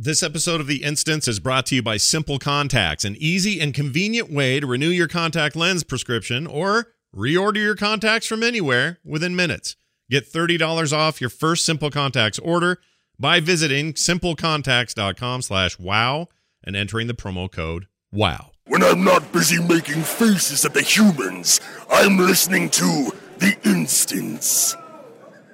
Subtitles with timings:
[0.00, 3.74] This episode of The Instance is brought to you by Simple Contacts, an easy and
[3.74, 9.34] convenient way to renew your contact lens prescription or reorder your contacts from anywhere within
[9.34, 9.74] minutes.
[10.08, 12.78] Get $30 off your first Simple Contacts order
[13.18, 16.28] by visiting simplecontacts.com slash wow
[16.62, 18.52] and entering the promo code WOW.
[18.66, 21.60] When I'm not busy making faces at the humans,
[21.90, 24.76] I'm listening to The Instance.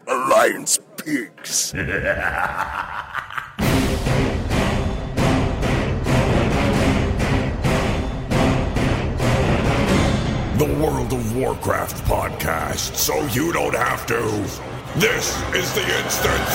[0.06, 1.72] Alliance Pigs.
[10.58, 14.14] the World of Warcraft podcast, so you don't have to.
[15.00, 16.54] This is The Instance.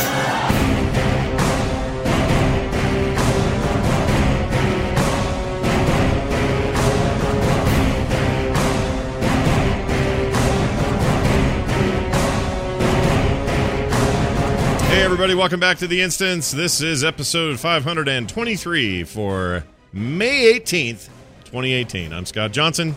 [14.88, 16.52] Hey, everybody, welcome back to The Instance.
[16.52, 21.10] This is episode 523 for May 18th,
[21.44, 22.14] 2018.
[22.14, 22.96] I'm Scott Johnson,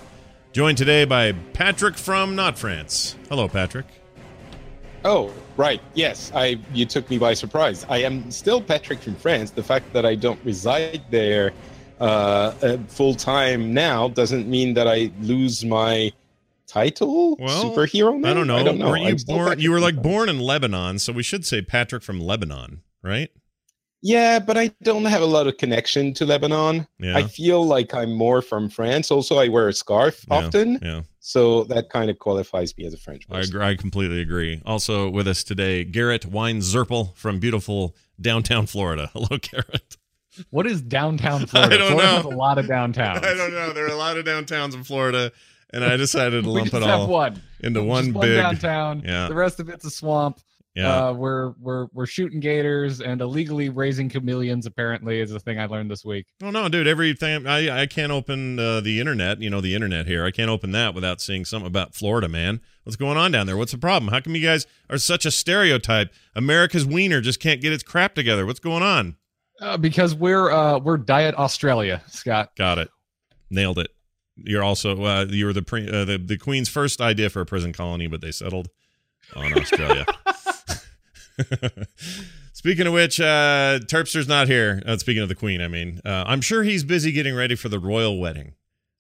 [0.52, 3.16] joined today by Patrick from Not France.
[3.28, 3.86] Hello, Patrick.
[5.04, 5.80] Oh, right.
[5.94, 6.58] Yes, I.
[6.72, 7.84] You took me by surprise.
[7.88, 9.50] I am still Patrick from France.
[9.50, 11.52] The fact that I don't reside there
[12.00, 16.12] uh, uh, full time now doesn't mean that I lose my
[16.66, 17.36] title.
[17.36, 18.12] Well, superhero.
[18.12, 18.26] Name?
[18.26, 18.56] I don't know.
[18.56, 18.90] I don't know.
[18.90, 19.58] Were you born?
[19.58, 23.30] You were like born in Lebanon, so we should say Patrick from Lebanon, right?
[24.02, 26.86] Yeah, but I don't have a lot of connection to Lebanon.
[26.98, 27.16] Yeah.
[27.16, 29.10] I feel like I'm more from France.
[29.12, 32.94] Also, I wear a scarf Yeah, often, Yeah, so that kind of qualifies me as
[32.94, 33.54] a French I person.
[33.56, 33.66] agree.
[33.66, 34.60] I completely agree.
[34.66, 39.08] Also with us today, Garrett Weinzerpel from beautiful downtown Florida.
[39.12, 39.96] Hello, Garrett.
[40.50, 41.74] What is downtown Florida?
[41.74, 42.16] I don't Florida know.
[42.16, 43.18] has a lot of downtowns.
[43.24, 43.72] I don't know.
[43.72, 45.30] There are a lot of downtowns in Florida,
[45.72, 47.40] and I decided to lump it all one.
[47.60, 48.36] into Just one one big.
[48.38, 49.02] downtown.
[49.04, 49.28] yeah.
[49.28, 50.40] The rest of it's a swamp.
[50.74, 51.08] Yeah.
[51.08, 54.64] Uh, we're we're we're shooting gators and illegally raising chameleons.
[54.64, 56.26] Apparently, is the thing I learned this week.
[56.42, 56.86] Oh no, dude!
[56.86, 59.42] Everything I I can't open uh, the internet.
[59.42, 60.24] You know the internet here.
[60.24, 62.60] I can't open that without seeing something about Florida, man.
[62.84, 63.56] What's going on down there?
[63.56, 64.10] What's the problem?
[64.10, 66.10] How come you guys are such a stereotype?
[66.34, 68.46] America's wiener just can't get its crap together.
[68.46, 69.16] What's going on?
[69.60, 72.56] Uh, because we're uh we're diet Australia, Scott.
[72.56, 72.88] Got it.
[73.50, 73.90] Nailed it.
[74.36, 77.46] You're also uh, you were the, pre- uh, the the Queen's first idea for a
[77.46, 78.70] prison colony, but they settled
[79.36, 80.06] on Australia.
[82.52, 84.82] speaking of which, uh, Terpster's not here.
[84.86, 87.68] Uh, speaking of the Queen, I mean, uh, I'm sure he's busy getting ready for
[87.68, 88.54] the royal wedding,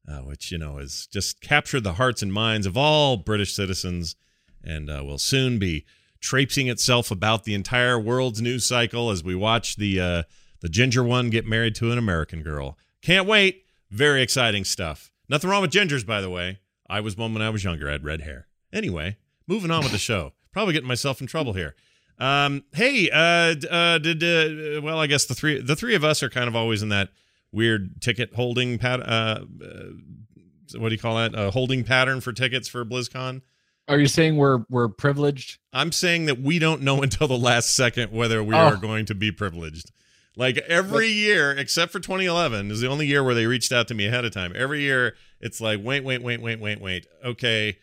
[0.08, 4.16] uh, which you know has just captured the hearts and minds of all British citizens,
[4.62, 5.84] and uh, will soon be
[6.20, 10.22] traipsing itself about the entire world's news cycle as we watch the uh,
[10.60, 12.78] the ginger one get married to an American girl.
[13.02, 13.64] Can't wait.
[13.90, 15.12] Very exciting stuff.
[15.28, 16.60] Nothing wrong with gingers, by the way.
[16.88, 17.88] I was one when I was younger.
[17.88, 18.46] I had red hair.
[18.72, 19.16] Anyway,
[19.46, 20.32] moving on with the show.
[20.52, 21.74] Probably getting myself in trouble here.
[22.22, 24.98] Um, hey, uh, d- uh, did uh, well?
[25.00, 27.08] I guess the three the three of us are kind of always in that
[27.50, 29.00] weird ticket holding pat.
[29.00, 31.34] Uh, uh, what do you call that?
[31.34, 33.42] Uh, holding pattern for tickets for BlizzCon.
[33.88, 35.58] Are you saying we're we're privileged?
[35.72, 38.58] I'm saying that we don't know until the last second whether we Oh.
[38.58, 39.90] are going to be privileged.
[40.36, 43.94] Like every year, except for 2011, is the only year where they reached out to
[43.94, 44.52] me ahead of time.
[44.56, 47.06] Every year, it's like, wait, wait, wait, wait, wait, wait.
[47.22, 47.76] Okay,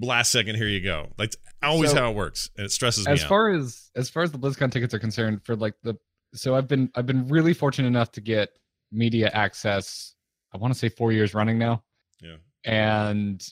[0.00, 1.08] last second, here you go.
[1.18, 3.28] Like always So, how it works, and it stresses me As out.
[3.28, 5.96] far as as far as the BlizzCon tickets are concerned, for like the
[6.34, 8.50] so I've been I've been really fortunate enough to get
[8.90, 10.14] media access.
[10.54, 11.82] I want to say four years running now.
[12.20, 12.36] Yeah.
[12.64, 13.42] and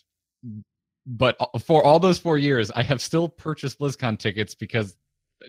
[1.07, 4.97] but for all those four years, I have still purchased BlizzCon tickets because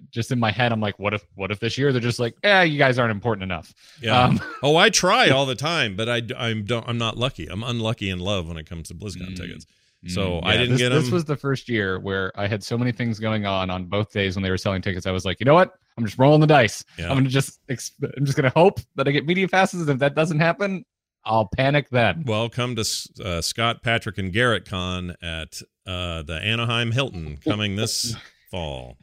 [0.09, 2.35] just in my head, I'm like, what if what if this year they're just like,
[2.43, 3.73] eh, you guys aren't important enough.
[4.01, 4.19] yeah.
[4.23, 7.47] Um, oh, I try all the time, but I I'm don't I'm not lucky.
[7.47, 9.35] I'm unlucky in love when it comes to BlizzCon Mm.
[9.35, 9.65] tickets.
[10.07, 12.77] So Mm, I didn't this, get This was the first year where I had so
[12.77, 15.05] many things going on on both days when they were selling tickets.
[15.05, 15.73] I was like, you know what?
[15.97, 16.83] I'm just rolling the dice.
[16.97, 17.09] Yeah.
[17.11, 19.87] I'm gonna just I'm just gonna hope that I get media passes.
[19.87, 20.85] If that doesn't happen,
[21.23, 22.23] I'll panic then.
[22.25, 22.85] Well, come to
[23.23, 28.15] uh, Scott, Patrick, and Garrett Con at uh, the Anaheim Hilton coming this
[28.51, 28.97] fall.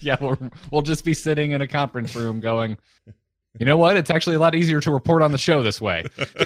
[0.00, 0.38] yeah, we'll,
[0.70, 2.76] we'll just be sitting in a conference room going,
[3.58, 3.96] you know what?
[3.96, 6.04] It's actually a lot easier to report on the show this way.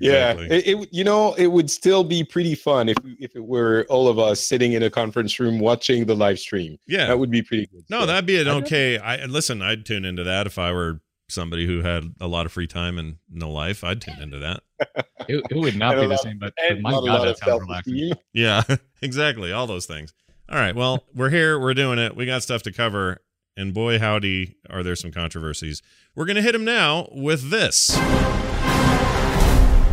[0.00, 3.86] Yeah, it, it you know it would still be pretty fun if if it were
[3.88, 6.78] all of us sitting in a conference room watching the live stream.
[6.86, 7.06] Yeah.
[7.06, 7.84] That would be pretty good.
[7.88, 8.08] No, stuff.
[8.08, 8.98] that'd be an okay.
[8.98, 9.62] I listen.
[9.62, 12.98] I'd tune into that if I were somebody who had a lot of free time
[12.98, 13.82] and no life.
[13.82, 14.62] I'd tune into that.
[15.28, 17.30] It, it would not be the same, but, and but my a God, lot that
[17.30, 18.12] of sounds relaxing.
[18.32, 18.62] Yeah,
[19.02, 19.50] exactly.
[19.50, 20.14] All those things.
[20.48, 20.72] All right.
[20.76, 21.58] Well, we're here.
[21.58, 22.14] We're doing it.
[22.14, 23.18] We got stuff to cover.
[23.56, 25.80] And boy, howdy, are there some controversies.
[26.14, 27.96] We're going to hit them now with this.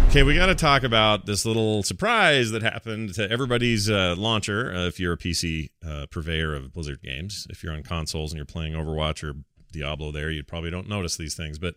[0.10, 4.72] Okay, we got to talk about this little surprise that happened to everybody's uh, launcher.
[4.72, 8.38] Uh, if you're a PC uh, purveyor of Blizzard games, if you're on consoles and
[8.38, 9.34] you're playing Overwatch or
[9.72, 11.58] Diablo, there you probably don't notice these things.
[11.58, 11.76] But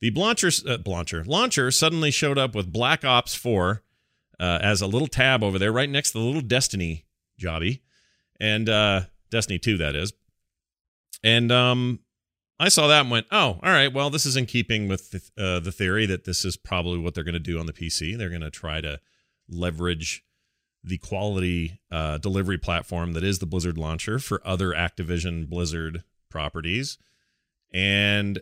[0.00, 3.82] the launcher, uh, launcher, launcher suddenly showed up with Black Ops 4
[4.40, 7.04] uh, as a little tab over there, right next to the little Destiny
[7.38, 7.80] jobby,
[8.40, 10.12] and uh, Destiny 2, that is.
[11.22, 12.00] And um,
[12.60, 13.92] I saw that and went, oh, all right.
[13.92, 17.14] Well, this is in keeping with the, uh, the theory that this is probably what
[17.14, 18.16] they're going to do on the PC.
[18.16, 19.00] They're going to try to
[19.48, 20.24] leverage
[20.84, 26.98] the quality uh, delivery platform that is the Blizzard launcher for other Activision Blizzard properties.
[27.72, 28.40] And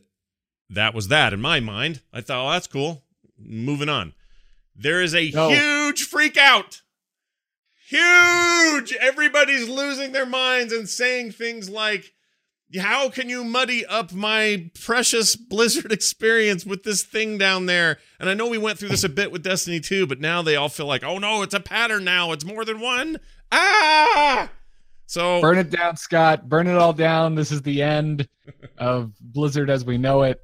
[0.69, 2.03] that was that in my mind.
[2.13, 3.03] I thought, oh, that's cool.
[3.39, 4.13] Moving on.
[4.75, 5.49] There is a No.
[5.49, 6.83] huge freak out.
[7.89, 8.93] Huge.
[9.01, 12.13] Everybody's losing their minds and saying things like,
[12.81, 17.99] how can you muddy up my precious Blizzard experience with this thing down there?
[18.19, 20.57] And I know we went through this a bit with Destiny 2, but now they
[20.57, 22.33] all feel like, oh no, it's a pattern now.
[22.33, 23.19] It's more than one.
[23.53, 24.51] Ah!
[25.07, 26.49] So Burn it down, Scott.
[26.49, 27.37] Burn it all down.
[27.37, 28.29] This is the end
[28.79, 30.41] of Blizzard as we know it.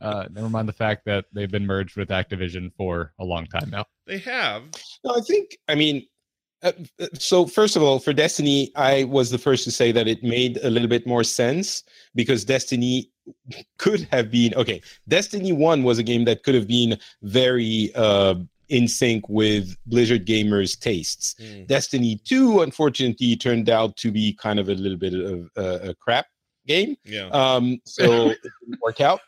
[0.00, 3.68] Uh, never mind the fact that they've been merged with Activision for a long time
[3.68, 3.84] now.
[4.06, 4.62] they have.
[5.04, 5.58] No, I think.
[5.68, 6.06] I mean,
[6.62, 10.08] uh, uh, so first of all, for Destiny, I was the first to say that
[10.08, 11.82] it made a little bit more sense
[12.14, 13.10] because Destiny
[13.78, 14.82] could have been okay.
[15.08, 18.34] Destiny One was a game that could have been very uh,
[18.68, 21.34] in sync with Blizzard gamers' tastes.
[21.66, 25.94] Destiny Two, unfortunately, turned out to be kind of a little bit of uh, a
[25.94, 26.26] crap
[26.66, 26.96] game.
[27.04, 27.28] Yeah.
[27.28, 29.20] Um, so it didn't work out.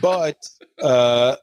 [0.00, 0.36] But
[0.82, 1.36] uh,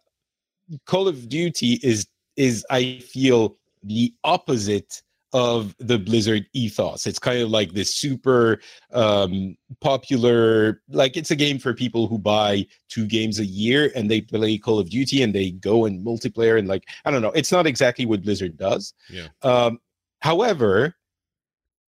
[0.85, 5.01] Call of Duty is is I feel the opposite
[5.33, 7.05] of the Blizzard ethos.
[7.05, 8.59] It's kind of like this super
[8.93, 14.09] um, popular, like it's a game for people who buy two games a year and
[14.09, 17.31] they play Call of Duty and they go and multiplayer and like I don't know.
[17.31, 18.93] It's not exactly what Blizzard does.
[19.09, 19.27] Yeah.
[19.43, 19.79] Um,
[20.21, 20.95] however,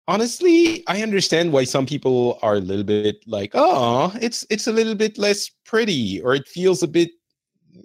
[0.08, 4.72] honestly, I understand why some people are a little bit like, oh, it's it's a
[4.72, 7.10] little bit less pretty, or it feels a bit,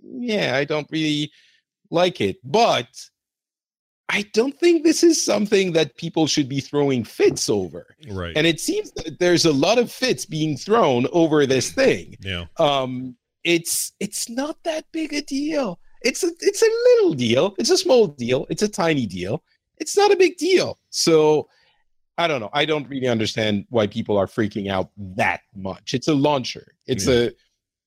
[0.04, 1.32] yeah, I don't really
[1.90, 2.38] like it.
[2.44, 2.88] But
[4.10, 7.96] I don't think this is something that people should be throwing fits over.
[8.10, 8.36] Right.
[8.38, 12.16] And it seems that there's a lot of fits being thrown over this thing.
[12.22, 12.46] yeah.
[12.58, 15.80] Um, it's it's not that big a deal.
[16.02, 17.56] It's a it's a little deal.
[17.58, 18.46] It's a small deal.
[18.50, 19.42] It's a tiny deal.
[19.78, 20.78] It's not a big deal.
[20.90, 21.48] So
[22.18, 22.50] I don't know.
[22.52, 25.94] I don't really understand why people are freaking out that much.
[25.94, 26.74] It's a launcher.
[26.88, 27.32] It's a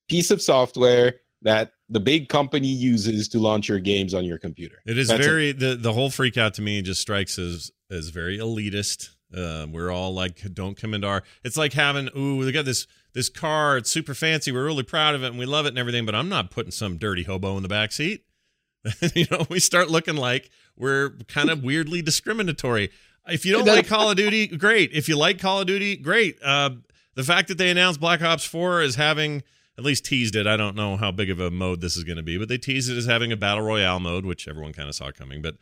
[0.09, 4.77] piece of software that the big company uses to launch your games on your computer.
[4.87, 5.29] It is That's it.
[5.29, 9.11] very the the whole freak out to me just strikes as as very elitist.
[9.35, 11.23] Uh, we're all like, don't come into our.
[11.45, 13.77] It's like having, ooh, we got this this car.
[13.77, 14.53] It's super fancy.
[14.53, 16.07] We're really proud of it and we love it and everything.
[16.07, 18.25] But I'm not putting some dirty hobo in the back seat.
[19.15, 22.91] you know, we start looking like we're kind of weirdly discriminatory.
[23.29, 24.93] If you don't like Call of Duty, great.
[24.93, 26.39] If you like Call of Duty, great.
[26.43, 26.71] Uh,
[27.15, 29.43] the fact that they announced Black Ops 4 as having
[29.81, 30.47] at least teased it.
[30.47, 32.59] I don't know how big of a mode this is going to be, but they
[32.59, 35.41] teased it as having a battle royale mode, which everyone kind of saw coming.
[35.43, 35.57] But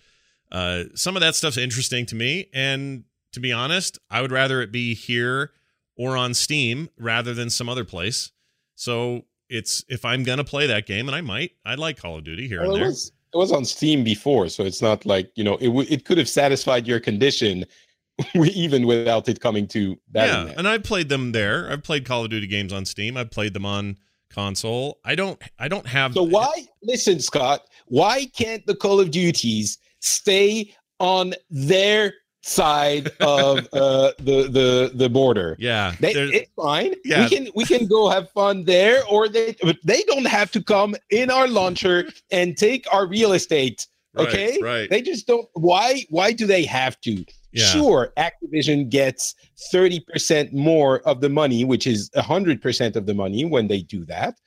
[0.50, 4.60] uh, some of that stuff's interesting to me, and to be honest, I would rather
[4.60, 5.52] it be here
[5.96, 8.32] or on Steam rather than some other place.
[8.74, 12.24] So it's if I'm gonna play that game, and I might, I like Call of
[12.24, 12.88] Duty here Well, and it there.
[12.88, 16.04] was it was on Steam before, so it's not like you know it w- it
[16.04, 17.64] could have satisfied your condition
[18.34, 20.26] even without it coming to that.
[20.48, 21.70] yeah, and I've played them there.
[21.70, 23.16] I've played Call of Duty games on Steam.
[23.16, 23.96] I've played them on
[24.30, 24.98] console.
[25.04, 25.40] I don't.
[25.58, 26.14] I don't have.
[26.14, 27.62] So why listen, Scott?
[27.86, 35.08] Why can't the Call of Duties stay on their side of uh, the the the
[35.08, 35.56] border?
[35.58, 36.94] Yeah, They, it's fine.
[37.04, 37.24] Yeah.
[37.24, 40.62] We can we can go have fun there, or they but they don't have to
[40.62, 43.86] come in our launcher and take our real estate.
[44.14, 44.90] right, Okay, right.
[44.90, 45.48] They just don't.
[45.54, 46.04] Why?
[46.10, 47.24] Why do they have to?
[47.52, 47.64] Yeah.
[47.66, 49.34] Sure, Activision gets
[49.72, 53.80] thirty percent more of the money, which is hundred percent of the money when they
[53.82, 54.38] do that.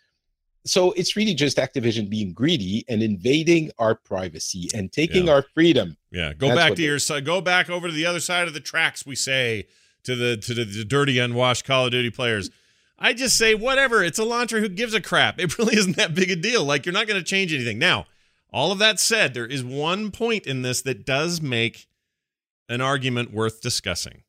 [0.64, 5.34] So it's really just Activision being greedy and invading our privacy and taking Yeah.
[5.34, 5.98] our freedom.
[6.12, 7.26] Yeah, go That's back to your side.
[7.26, 9.04] Go back over to the other side of the tracks.
[9.06, 9.68] We say
[10.04, 12.52] to the to the, the dirty, unwashed Call of Duty players.
[13.00, 14.04] I just say whatever.
[14.04, 14.60] It's a launcher.
[14.60, 15.40] Who gives a crap?
[15.40, 16.64] It really isn't that big a deal.
[16.64, 17.80] Like you're not going to change anything.
[17.80, 18.06] Now,
[18.54, 21.88] All of that said, there is one point in this that does make
[22.70, 24.24] an argument worth discussing.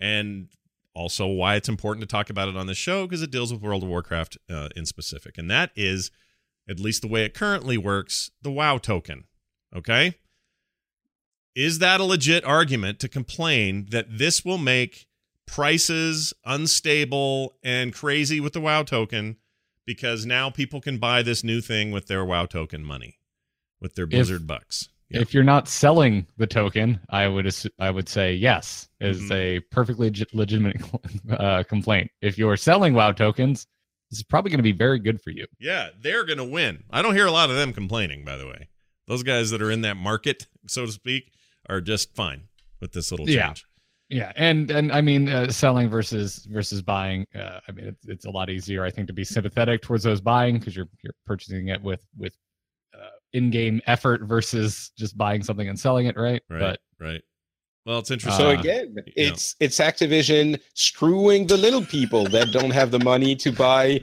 [0.00, 0.48] And
[0.94, 3.62] also why it's important to talk about it on the show because it deals with
[3.62, 5.38] World of Warcraft uh, in specific.
[5.38, 6.10] And that is,
[6.68, 9.24] at least the way it currently works, the WoW token.
[9.74, 10.16] Okay?
[11.54, 15.06] Is that a legit argument to complain that this will make
[15.46, 19.36] prices unstable and crazy with the WoW token
[19.84, 23.18] because now people can buy this new thing with their WoW token money,
[23.80, 24.88] with their Blizzard bucks?
[25.12, 25.20] Yeah.
[25.20, 29.32] If you're not selling the token, I would assu- I would say yes is Mhm.
[29.34, 30.76] a perfectly leg- legitimate
[31.30, 32.10] uh, complaint.
[32.20, 33.66] If you're selling WoW tokens,
[34.10, 35.46] this is probably going to be very good for you.
[35.58, 36.84] Yeah, they're going to win.
[36.90, 38.68] I don't hear a lot of them complaining, by the way.
[39.08, 41.32] Those guys that are in that market, so to speak,
[41.68, 42.42] are just fine
[42.80, 43.36] with this little change.
[43.36, 43.54] Yeah,
[44.08, 47.26] Yeah, and and I mean uh, selling versus versus buying.
[47.34, 50.20] Uh, I mean it's, it's a lot easier, I think, to be sympathetic towards those
[50.20, 52.36] buying because you're you're purchasing it with with
[53.32, 56.42] in-game effort versus just buying something and selling it, right?
[56.50, 56.60] Right.
[56.60, 57.20] But right.
[57.84, 58.38] Well, it's interesting.
[58.38, 59.02] So Uh, again, you know.
[59.32, 64.00] it's it's Activision screwing the little people that don't have the money to buy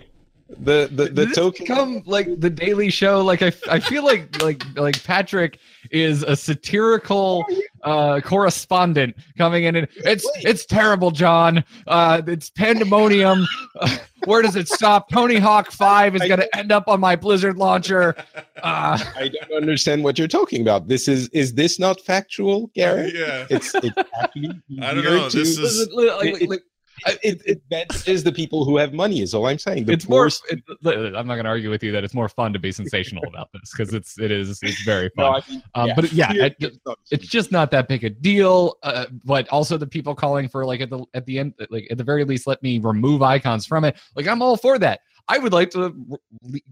[0.50, 1.64] the the, the this token.
[1.64, 3.22] become like the Daily Show.
[3.24, 5.60] Like I, I feel like like like Patrick
[5.92, 7.46] is a satirical
[7.84, 11.64] uh correspondent coming in and it's it's terrible, John.
[11.88, 13.46] Uh, it's pandemonium.
[13.80, 15.10] Uh, where does it stop?
[15.10, 18.16] Tony Hawk Five is going to end up on my Blizzard launcher.
[18.62, 20.90] Uh, I don't understand what you're talking about.
[20.90, 23.46] This is is this not factual, gary yeah.
[23.50, 24.04] It's it's I
[24.36, 24.62] don't
[24.98, 26.60] easier know, to- this is- like, It- like,
[27.08, 29.22] it, it advantages the people who have money.
[29.22, 29.86] Is all I'm saying.
[29.86, 30.28] The it's more.
[30.28, 33.24] It, I'm not going to argue with you that it's more fun to be sensational
[33.28, 35.26] about this because it's it is it's very fun.
[35.26, 38.78] No, I mean, Um, but yeah, Here- I- it's just not that big a deal.
[38.84, 41.98] Uh, but also the people calling for like at the at the end, like at
[41.98, 43.98] the very least, let me remove icons from it.
[44.16, 45.00] Like I'm all for that.
[45.32, 45.94] I would like to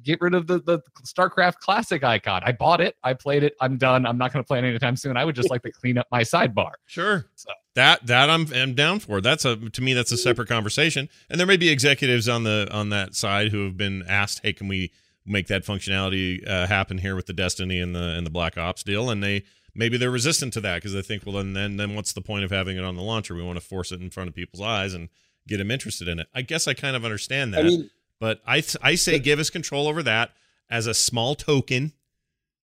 [0.02, 2.42] get rid of the the StarCraft Classic icon.
[2.44, 2.96] I bought it.
[3.04, 3.54] I played it.
[3.62, 4.06] I'm done.
[4.06, 5.16] I'm not going to play it anytime soon.
[5.16, 6.72] I would just like to clean up my sidebar.
[6.88, 7.28] Sure.
[7.36, 9.22] So- That that I'm am down for.
[9.22, 11.10] That's a to me that's a separate conversation.
[11.30, 14.52] And there may be executives on the on that side who have been asked, "Hey,
[14.52, 14.92] can we
[15.28, 18.82] make that functionality uh, happen here with the Destiny and the and the Black Ops
[18.82, 19.44] deal?" And they
[19.76, 22.44] maybe they're resistant to that because they think, "Well, then then then what's the point
[22.44, 23.36] of having it on the launcher?
[23.36, 25.10] We want to force it in front of people's eyes and
[25.48, 27.60] get them interested in it." I guess I kind of understand that.
[27.66, 30.32] I mean, But I I say give us control over that
[30.68, 31.94] as a small token,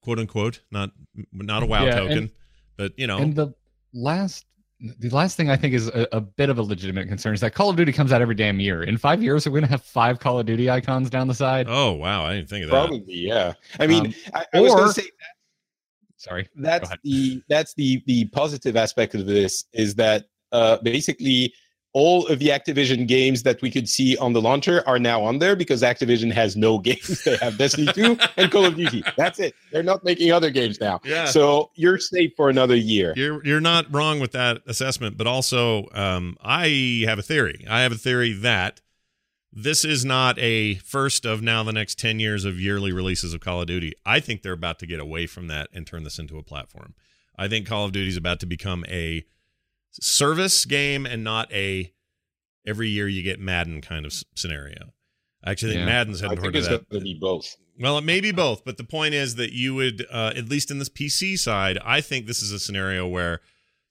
[0.00, 0.90] quote unquote, not
[1.32, 2.30] not a WoW Yeah, token, and-
[2.76, 3.54] but you know, And the
[3.92, 4.44] last.
[4.80, 7.54] The last thing I think is a, a bit of a legitimate concern is that
[7.54, 8.82] Call of Duty comes out every damn year.
[8.82, 11.66] In five years, we're going to have five Call of Duty icons down the side.
[11.68, 12.86] oh wow, I didn't think of that.
[12.88, 13.52] probably, yeah.
[13.78, 15.10] I mean, Um, I, I was going to say that,
[16.16, 16.48] Sorry.
[16.56, 21.52] that's the that's the the positive aspect of this is that uh, basically
[21.94, 25.38] all of the Activision games that we could see on the launcher are now on
[25.38, 27.22] there because Activision has no games.
[27.22, 29.02] They have Destiny 2 and Call of Duty.
[29.16, 29.54] That's it.
[29.72, 31.00] They're not making other games now.
[31.04, 31.26] Yeah.
[31.26, 33.14] So you're safe for another year.
[33.16, 37.64] You're you're not wrong with that assessment, but also um, I have a theory.
[37.70, 38.80] I have a theory that
[39.52, 43.40] this is not a first of now the next ten years of yearly releases of
[43.40, 43.94] Call of Duty.
[44.04, 46.94] I think they're about to get away from that and turn this into a platform.
[47.38, 49.24] I think Call of Duty is about to become a
[50.00, 51.92] service game and not a
[52.66, 54.92] every year you get Madden kind of scenario.
[55.42, 55.86] I actually think Yeah.
[55.86, 56.88] Madden's I heading think toward it's that.
[56.88, 57.56] going to be both.
[57.78, 60.70] Well, it may be both, but the point is that you would, uh, at least
[60.70, 63.40] in this PC side, I think this is a scenario where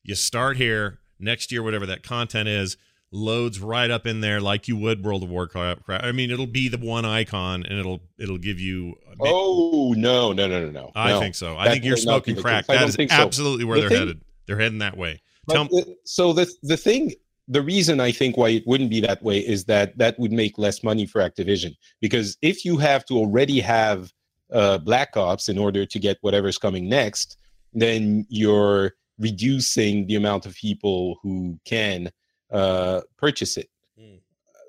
[0.03, 2.77] you start here next year, whatever that content is,
[3.11, 5.81] loads right up in there like you would World of Warcraft.
[5.87, 8.95] I mean, it'll be the one icon, and it'll it'll give you.
[9.19, 10.91] Oh no, no, no, no, no.
[10.95, 11.19] I no.
[11.19, 11.55] think so.
[11.57, 12.65] I that think you're will not be smoking the crack.
[12.67, 13.17] That is I That don't is think so.
[13.17, 14.21] absolutely where The they're thing- headed.
[14.47, 15.21] They're heading that way.
[15.49, 17.13] Tell- the- so the the thing,
[17.47, 20.57] the reason I think why it wouldn't be that way is that that would make
[20.57, 24.11] less money for Activision because if you have to already have
[24.51, 27.37] uh, Black Ops in order to get whatever's coming next,
[27.73, 32.09] then you're reducing the amount of people who can
[32.51, 33.69] uh, purchase it.
[33.97, 34.15] Hmm.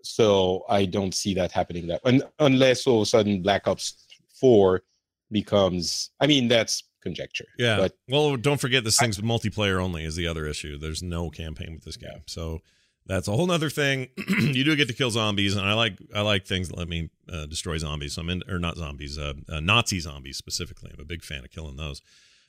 [0.02, 4.06] So I don't see that happening that un- unless all of a sudden Black Ops
[4.40, 4.82] Four
[5.30, 6.10] becomes.
[6.20, 7.46] I mean, that's conjecture.
[7.56, 7.76] Yeah.
[7.76, 10.76] but well, don't forget this thing's multiplayer only is the other issue.
[10.78, 12.22] There's no campaign with this game.
[12.26, 12.60] So
[13.06, 14.08] that's a whole nother thing.
[14.28, 17.10] you do get to kill zombies, and I like I like things that let me
[17.32, 18.14] uh, destroy zombies.
[18.14, 20.90] So I'm in or not zombies, uh, uh, Nazi zombies specifically.
[20.92, 22.00] I'm a big fan of killing those.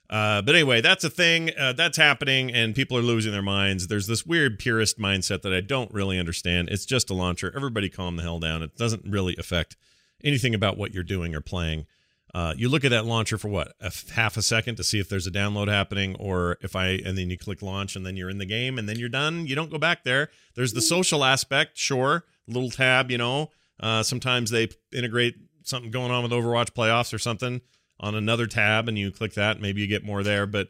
[0.08, 3.88] Uh, but anyway, that's a thing uh, that's happening, and people are losing their minds.
[3.88, 6.70] There's this weird purist mindset that I don't really understand.
[6.70, 7.52] It's just a launcher.
[7.56, 8.62] Everybody calm the hell down.
[8.62, 9.76] It doesn't really affect
[10.24, 11.88] anything about what you're doing or playing.
[12.36, 15.00] Uh, you look at that launcher for what a f- half a second to see
[15.00, 18.18] if there's a download happening, or if I and then you click launch and then
[18.18, 19.48] you're in the game and then you're done.
[19.48, 20.28] You don't go back there.
[20.54, 23.10] There's the social aspect, sure, little tab.
[23.10, 27.62] You know, uh, sometimes they integrate something going on with Overwatch playoffs or something.
[28.02, 30.46] on another tab and you click that, maybe you get more there.
[30.46, 30.68] But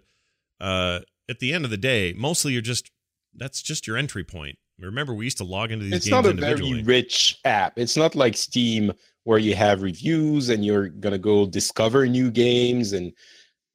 [0.62, 2.92] uh, at the end of the day, mostly you're just
[3.34, 4.58] that's just your entry point.
[4.80, 7.80] Remember, we used to log into these it's games not a very rich app.
[7.80, 8.92] It's not like Steam
[9.26, 13.12] where you have reviews and you're gonna go discover new games and.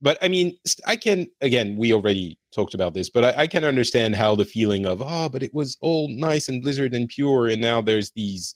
[0.03, 1.77] But I mean, I can again.
[1.77, 5.29] We already talked about this, but I, I can understand how the feeling of oh,
[5.29, 8.55] but it was all nice and Blizzard and pure, and now there's these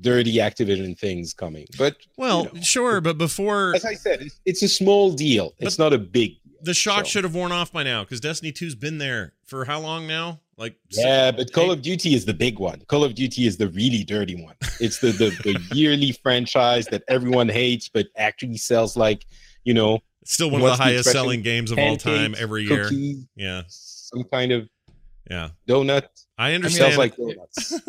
[0.00, 1.66] dirty Activision things coming.
[1.76, 5.54] But well, you know, sure, but before as I said, it's, it's a small deal.
[5.58, 6.32] It's not a big.
[6.62, 9.64] The shock so- should have worn off by now because Destiny 2's been there for
[9.64, 10.40] how long now?
[10.56, 12.82] Like Yeah, but Call eight- of Duty is the big one.
[12.88, 14.56] Call of Duty is the really dirty one.
[14.80, 19.24] It's the the, the yearly franchise that everyone hates, but actually sells like
[19.64, 22.84] you know still one of the highest selling games of all time every year.
[22.84, 24.68] cookies, Yeah, some kind of
[25.28, 25.50] yeah.
[25.68, 26.06] donut.
[26.38, 26.96] I Sells understand.
[26.98, 27.80] like donuts.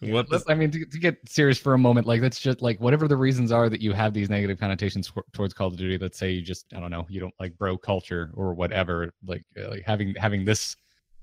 [0.00, 2.78] what Let's- I mean, to, to get serious for a moment, like that's just like
[2.80, 5.98] whatever the reasons are that you have these negative connotations tw- towards Call of Duty.
[5.98, 9.12] Let's say you just, I don't know, you don't like bro culture or whatever.
[9.26, 10.76] Like, uh, like having having this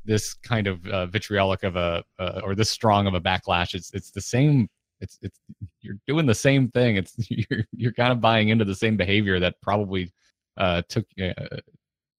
[0.05, 3.73] this kind of uh, vitriolic of a uh, or this strong of a backlash.
[3.73, 4.67] It's it's the same.
[4.99, 5.39] It's it's
[5.81, 6.95] you're doing the same thing.
[6.97, 10.11] It's you're you're kind of buying into the same behavior that probably
[10.57, 11.33] uh, took uh,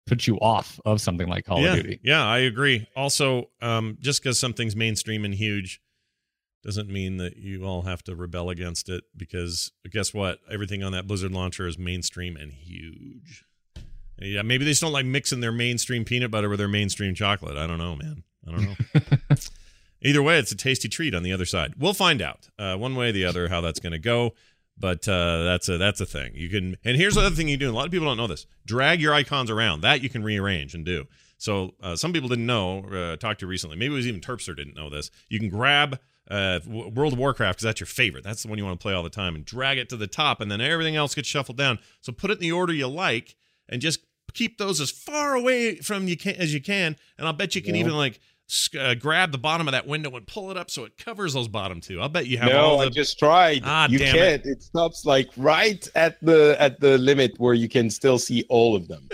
[0.05, 2.00] put you off of something like Call yeah, of Duty.
[2.03, 2.88] Yeah, I agree.
[2.95, 5.81] Also, um, just because something's mainstream and huge
[6.63, 10.39] doesn't mean that you all have to rebel against it because guess what?
[10.50, 13.45] Everything on that Blizzard launcher is mainstream and huge.
[14.17, 17.57] Yeah, maybe they just don't like mixing their mainstream peanut butter with their mainstream chocolate.
[17.57, 18.24] I don't know, man.
[18.48, 19.36] I don't know.
[20.01, 21.74] Either way, it's a tasty treat on the other side.
[21.77, 24.33] We'll find out uh, one way or the other how that's going to go.
[24.83, 26.75] But uh, that's a that's a thing you can.
[26.83, 27.71] And here's the other thing you do.
[27.71, 28.45] A lot of people don't know this.
[28.65, 29.79] Drag your icons around.
[29.79, 31.05] That you can rearrange and do.
[31.37, 32.83] So uh, some people didn't know.
[32.83, 33.77] Uh, talked to recently.
[33.77, 35.09] Maybe it was even Terpster didn't know this.
[35.29, 35.99] You can grab
[36.29, 38.25] uh, World of Warcraft because that's your favorite.
[38.25, 40.05] That's the one you want to play all the time, and drag it to the
[40.07, 41.79] top, and then everything else gets shuffled down.
[42.01, 43.35] So put it in the order you like,
[43.69, 44.01] and just
[44.33, 46.97] keep those as far away from you can as you can.
[47.17, 47.81] And I'll bet you can Yeah.
[47.81, 48.19] even like
[48.79, 51.48] uh, grab the bottom of that window and pull it up so it covers those
[51.48, 52.01] bottom two.
[52.01, 53.62] I'll bet you have no, all the I just tried.
[53.65, 54.45] Ah, you damn can't.
[54.45, 54.63] It.
[54.63, 58.88] stops like right at the at the limit where you can still see all of
[58.88, 59.10] them.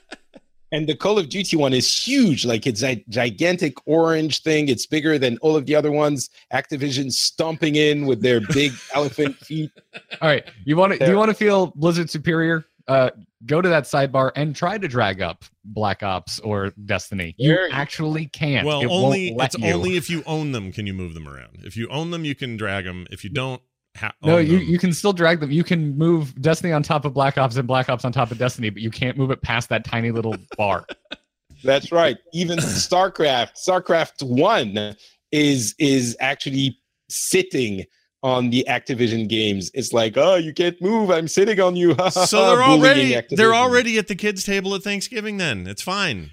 [0.72, 2.44] and the Call of Duty one is huge.
[2.44, 4.68] Like it's a gigantic orange thing.
[4.68, 6.30] It's bigger than all of the other ones.
[6.52, 9.70] Activision stomping in with their big elephant feet.
[10.20, 12.64] All right, you want to do you want to feel Blizzard superior?
[12.88, 13.10] Uh,
[13.46, 17.34] go to that sidebar and try to drag up Black Ops or Destiny.
[17.38, 17.76] You There you go.
[17.76, 18.66] actually can't.
[18.66, 19.72] Well, It only won't let it's you.
[19.74, 21.60] only if you own them can you move them around.
[21.64, 23.06] If you own them, you can drag them.
[23.10, 23.60] If you don't,
[23.96, 24.38] ha- no.
[24.38, 25.50] You them- you can still drag them.
[25.50, 28.38] You can move Destiny on top of Black Ops and Black Ops on top of
[28.38, 30.86] Destiny, but you can't move it past that tiny little bar.
[31.62, 32.18] That's right.
[32.32, 34.94] Even StarCraft, StarCraft One
[35.32, 36.78] is is actually
[37.08, 37.84] sitting
[38.24, 39.70] on the Activision games.
[39.74, 41.10] It's like, oh, you can't move.
[41.10, 41.94] I'm sitting on you.
[42.10, 45.36] so they're Bullying already they're already at the kids' table at Thanksgiving.
[45.36, 46.30] Then it's fine.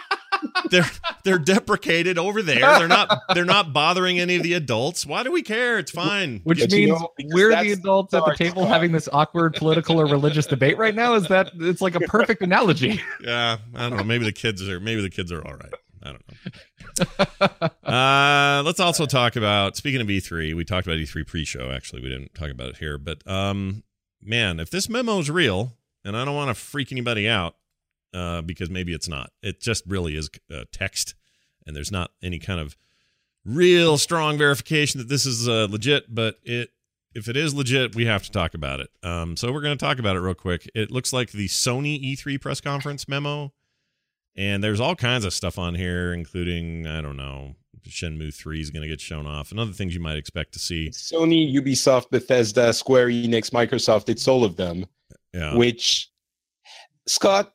[0.70, 0.84] they're
[1.24, 2.60] they're deprecated over there.
[2.60, 5.06] They're not they're not bothering any of the adults.
[5.06, 5.78] Why do we care?
[5.78, 6.42] It's fine.
[6.44, 9.98] Which But you means know, we're the adults at the table having this awkward political
[9.98, 11.14] or religious debate right now.
[11.14, 13.00] Is that it's like a perfect analogy?
[13.24, 14.04] Yeah, I don't know.
[14.04, 15.72] Maybe the kids are maybe the kids are all right.
[16.02, 16.50] I don't know.
[17.84, 20.54] Uh, let's also talk about speaking of E3.
[20.54, 21.70] We talked about E3 pre-show.
[21.70, 23.84] Actually, we didn't talk about it here, but um,
[24.20, 27.56] man, if this memo is real, and I don't want to freak anybody out,
[28.12, 29.30] uh, because maybe it's not.
[29.42, 31.14] It just really is uh, text,
[31.66, 32.76] and there's not any kind of
[33.44, 36.14] real strong verification that this is uh, legit.
[36.14, 36.70] But it,
[37.14, 38.90] if it is legit, we have to talk about it.
[39.02, 40.68] Um, so we're going to talk about it real quick.
[40.74, 43.52] It looks like the Sony E3 press conference memo,
[44.36, 47.54] and there's all kinds of stuff on here, including I don't know,
[47.88, 50.58] Shenmue Three is going to get shown off, and other things you might expect to
[50.58, 50.90] see.
[50.90, 54.08] Sony, Ubisoft, Bethesda, Square Enix, Microsoft.
[54.08, 54.86] It's all of them.
[55.32, 55.56] Yeah.
[55.56, 56.10] Which,
[57.06, 57.52] Scott,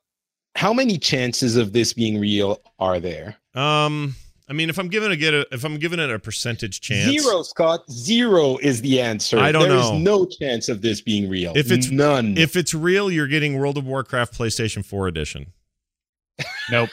[0.55, 3.37] how many chances of this being real are there?
[3.55, 4.15] Um.
[4.47, 7.21] I mean, if I'm giving a get a, if I'm giving it a percentage chance,
[7.21, 7.81] Zero, Scott.
[7.91, 9.37] Zero is the answer.
[9.37, 9.99] I don't There's know.
[9.99, 11.53] no chance of this being real.
[11.55, 12.35] If it's- none.
[12.35, 15.53] If it's real, you're getting World of Warcraft PlayStation 4 edition.
[16.71, 16.89] Nope.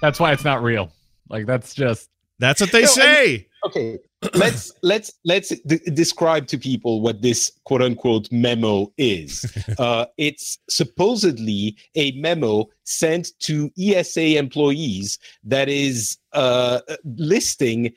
[0.00, 0.92] That's why it's not real.
[1.28, 2.08] Like that's just
[2.38, 3.48] That's what they No, I say.
[3.66, 3.98] okay
[4.34, 9.46] let's let's let's d- describe to people what this quote unquote memo is
[9.78, 16.80] uh, it's supposedly a memo sent to ESA employees that is uh,
[17.16, 17.92] listing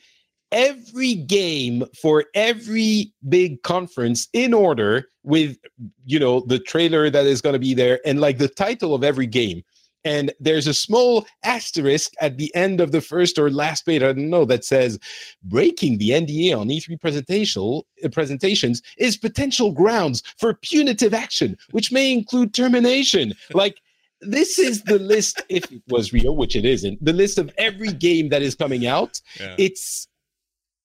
[0.52, 5.58] every game for every big conference in order with
[6.06, 9.04] you know the trailer that is going to be there and like the title of
[9.04, 9.64] every game
[10.04, 14.14] And there's a small asterisk at the end of the first or last page, I
[14.14, 15.00] don't know, that says
[15.44, 21.92] breaking the NDA on E3 presentation, uh, presentations is potential grounds for punitive action, which
[21.92, 23.34] may include termination.
[23.54, 23.82] Like,
[24.22, 27.92] this is the list, if it was real, which it isn't, the list of every
[27.92, 29.20] game that is coming out.
[29.40, 29.56] Yeah.
[29.58, 30.08] It's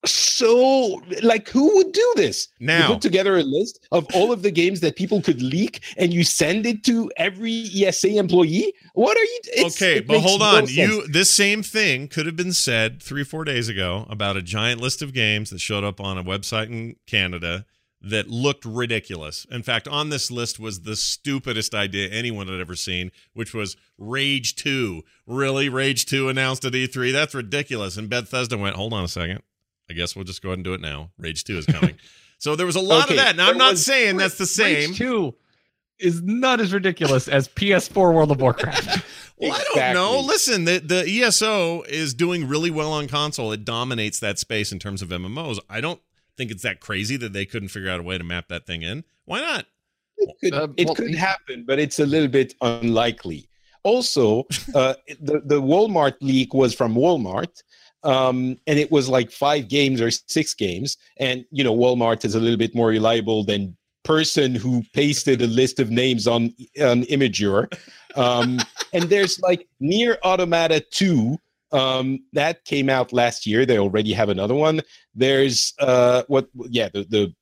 [0.05, 4.43] so like who would do this now you put together a list of all of
[4.43, 9.17] the games that people could leak and you send it to every ESA employee what
[9.17, 10.67] are you it's- okay, but hold no on.
[10.67, 10.77] sense.
[10.77, 14.81] You this same thing could have been said three, four days ago about a giant
[14.81, 17.65] list of games that showed up on a website in Canada
[18.01, 19.47] that looked ridiculous.
[19.51, 23.77] In fact, on this list was the stupidest idea anyone had ever seen, which was
[23.99, 25.03] Rage 2.
[25.27, 25.69] Really?
[25.69, 27.13] Rage 2 announced at E3?
[27.13, 27.97] That's ridiculous.
[27.97, 29.43] And Bethesda went, hold on a second.
[29.91, 31.11] I guess we'll just go ahead and do it now.
[31.19, 31.97] Rage 2 is coming.
[32.39, 33.37] so there was a lot Okay, of that.
[33.37, 34.91] Now, I'm not was- saying that's the same.
[34.91, 35.35] Rage 2
[35.99, 39.05] is not as ridiculous as PS4 World of Warcraft.
[39.39, 40.21] Well, I don't know.
[40.21, 43.53] Listen, the the ESO is doing really well on console.
[43.53, 45.59] It dominates that space in terms of MMOs.
[45.69, 46.01] I don't
[46.39, 48.81] think it's that crazy that they couldn't figure out a way to map that thing
[48.81, 49.05] in.
[49.27, 49.67] Why not?
[50.17, 53.47] it could, Uh, it well, could happen but it's a little bit unlikely
[53.83, 57.63] also uh, the, the walmart leak was from walmart
[58.07, 60.97] um, and it was like five games or six games.
[61.19, 65.49] And you know walmart is a little bit more reliable than person who pasted a
[65.49, 67.67] list of names on on Imgur.
[68.15, 68.61] Um,
[68.93, 71.37] and there's like NieR Automata 2
[71.73, 73.67] um, that came out last year.
[73.67, 74.81] They already have another one.
[75.15, 77.35] There's uh, what yeah the, the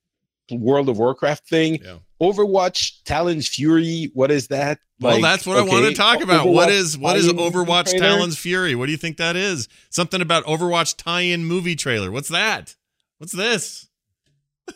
[0.51, 1.97] world of warcraft thing Yeah.
[2.21, 4.11] Overwatch, Talon's Fury.
[4.15, 4.79] What is that?
[5.01, 6.47] Well, Like, that's what I want to talk about.
[6.47, 8.07] What Overwatch is what is Overwatch trailer?
[8.17, 8.75] Talon's Fury?
[8.75, 9.69] What do you think that is?
[9.91, 12.11] Something about Overwatch tie-in movie trailer.
[12.11, 12.77] What's that?
[13.19, 13.89] What's this?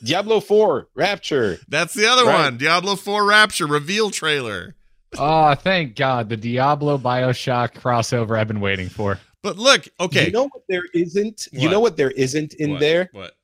[0.02, 1.58] Diablo 4, Rapture.
[1.68, 2.44] That's the other Right.
[2.44, 2.58] one.
[2.58, 4.74] Diablo 4 Rapture reveal trailer.
[5.16, 6.28] oh, thank God.
[6.28, 9.18] The Diablo Bioshock crossover I've been waiting for.
[9.42, 10.26] But look, okay.
[10.26, 11.48] You know what there isn't?
[11.52, 12.80] You know what there isn't in What?
[12.80, 13.08] there?
[13.12, 13.34] What?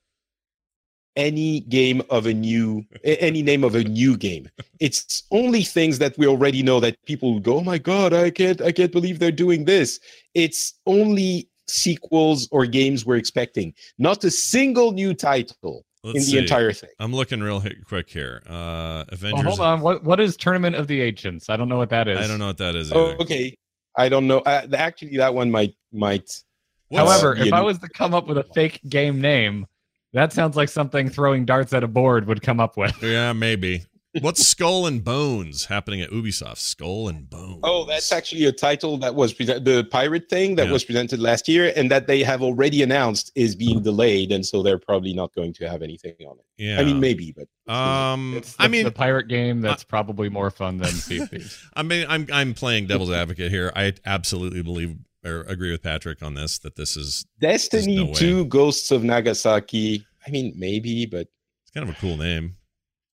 [1.16, 4.48] Any game of a new, any name of a new game.
[4.80, 8.60] It's only things that we already know that people go, "Oh my god, I can't,
[8.60, 10.00] I can't believe they're doing this."
[10.34, 16.32] It's only sequels or games we're expecting, not a single new title Let's in see.
[16.32, 16.90] the entire thing.
[16.98, 18.42] I'm looking real quick here.
[18.48, 19.44] Uh Oh, Avengers.
[19.46, 19.80] hold on.
[19.82, 21.48] What what is Tournament of the Ancients?
[21.48, 22.18] I don't know what that is.
[22.18, 23.16] I don't know what that is Oh, either.
[23.22, 23.56] okay.
[23.96, 24.38] I don't know.
[24.40, 26.42] Uh, actually, that one might might.
[26.88, 29.66] What's- However, you if I was to come up with a fake game name,
[30.14, 33.00] that sounds like something throwing darts at a board would come up with.
[33.02, 33.84] Yeah, maybe.
[34.20, 36.58] What's Skull and Bones happening at Ubisoft?
[36.58, 37.58] Skull and Bones.
[37.64, 40.72] Oh, that's actually a title that was present- the pirate thing that Yeah.
[40.72, 44.62] was presented last year, and that they have already announced is being delayed, and so
[44.62, 46.44] they're probably not going to have anything on it.
[46.62, 46.78] yeah.
[46.80, 50.52] I mean, maybe, but um, It's the, I mean, the pirate game that's probably more
[50.52, 51.68] fun than Sea Thieves.
[51.74, 53.72] I mean, I'm I'm playing devil's advocate here.
[53.74, 54.94] I absolutely believe
[55.24, 58.12] or agree with Patrick on this that this is Destiny no way.
[58.12, 60.06] 2 Ghosts of Nagasaki.
[60.26, 61.28] I mean, maybe, but
[61.62, 62.56] it's kind of a cool name.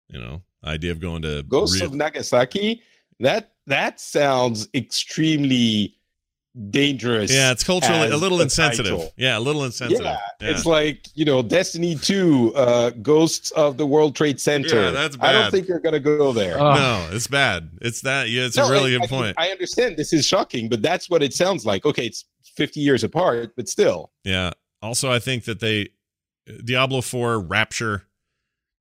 [0.08, 2.82] You know, idea of going to Ghosts real- of Nagasaki.
[3.20, 5.96] That that sounds extremely
[6.70, 7.32] dangerous.
[7.32, 8.92] yeah, it's culturally a little insensitive.
[8.96, 9.12] title.
[9.16, 10.04] Yeah, a little insensitive.
[10.04, 10.50] Yeah, Yeah.
[10.50, 14.82] it's like you know, Destiny Two, uh, Ghosts of the World Trade Center.
[14.82, 16.58] Yeah, that's I don't think you're gonna go there.
[16.60, 17.70] Oh, no, it's bad.
[17.82, 18.30] It's that.
[18.30, 19.34] Yeah, it's No, a really I- good I, point.
[19.38, 21.84] I understand this is shocking, but that's what it sounds like.
[21.84, 22.24] Okay, it's
[22.56, 24.10] 50 years apart, but still.
[24.24, 24.50] Yeah.
[24.82, 25.90] Also, I think that they
[26.64, 28.04] Diablo Four Rapture.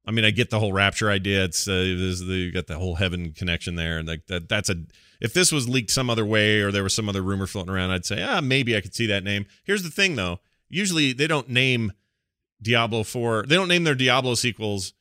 [0.07, 1.43] I mean, I get the whole Rapture idea.
[1.43, 4.49] It's uh, the you got the whole heaven connection there, and like that.
[4.49, 4.75] That's a.
[5.21, 7.91] If this was leaked some other way, or there was some other rumor floating around,
[7.91, 9.45] I'd say, ah, maybe I could see that name.
[9.63, 10.39] Here's the thing, though.
[10.69, 11.93] Usually, they don't name
[12.61, 13.45] Diablo Four.
[13.47, 14.93] They don't name their Diablo sequels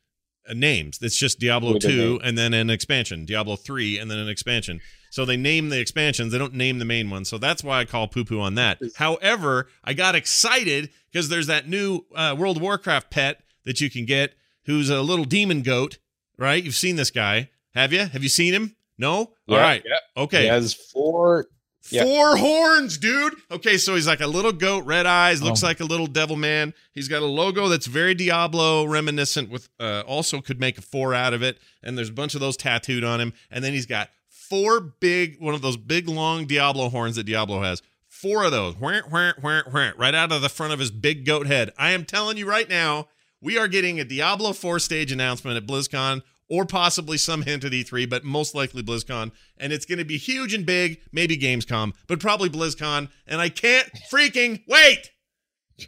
[0.49, 0.99] uh, names.
[1.03, 3.25] It's just Diablo Two, and then an expansion.
[3.25, 4.81] Diablo Three, and then an expansion.
[5.11, 6.33] So they name the expansions.
[6.33, 7.25] They don't name the main one.
[7.25, 8.81] So that's why I call poo poo on that.
[8.97, 14.07] However, I got excited because there's that new uh, World Warcraft pet that you can
[14.07, 14.35] get
[14.67, 15.99] who's a little demon goat,
[16.39, 16.63] right?
[16.63, 17.51] You've seen this guy.
[17.75, 18.07] Have you?
[18.07, 18.77] Have you seen him?
[18.99, 19.33] No?
[19.49, 19.83] All right.
[19.85, 20.23] Yeah.
[20.23, 20.43] Okay.
[20.43, 21.47] He has four.
[21.91, 22.05] yeah.
[22.05, 23.35] Four horns, dude.
[23.51, 25.67] Okay, so he's like a little goat, red eyes, looks Oh.
[25.67, 26.73] like a little devil man.
[26.93, 31.13] He's got a logo that's very Diablo reminiscent with uh also could make a four
[31.15, 31.59] out of it.
[31.83, 33.33] And there's a bunch of those tattooed on him.
[33.51, 37.63] And then he's got four big, one of those big long Diablo horns that Diablo
[37.63, 37.83] has.
[38.09, 38.77] Four of those.
[38.77, 41.73] Whant, whant, whant, whant, right out of the front of his big goat head.
[41.77, 43.09] I am telling you right now,
[43.45, 47.73] we are getting a Diablo 4 stage announcement at BlizzCon or possibly some hint at
[47.73, 49.33] E3, but most likely BlizzCon.
[49.59, 53.11] And it's going to be huge and big, maybe Gamescom, but probably BlizzCon.
[53.27, 55.11] And I can't freaking wait.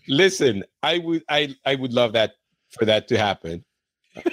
[0.07, 2.33] Listen, I would, I, I would love that
[2.71, 3.65] for that to happen.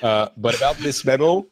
[0.01, 1.45] Uh, but about this memo,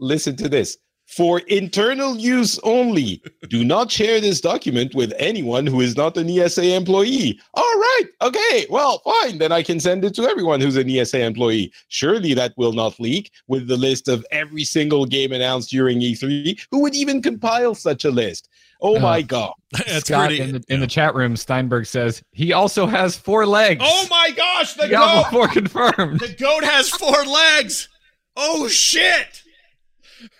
[0.00, 0.76] listen to this.
[1.16, 3.22] For internal use only.
[3.48, 7.38] Do not share this document with anyone who is not an ESA employee.
[7.54, 8.04] All right.
[8.22, 8.66] Okay.
[8.70, 9.38] Well, fine.
[9.38, 11.72] Then I can send it to everyone who's an ESA employee.
[11.88, 16.58] Surely that will not leak with the list of every single game announced during E3.
[16.70, 18.48] Who would even compile such a list?
[18.80, 19.52] Oh Uh, my God.
[19.72, 20.42] That's Scott pretty.
[20.42, 23.82] in the in the chat room, Steinberg says he also has four legs.
[23.84, 25.30] oh my gosh, the Diablo goat!
[25.30, 26.20] 4 confirmed.
[26.20, 27.88] The goat has four legs.
[28.36, 29.42] Oh shit!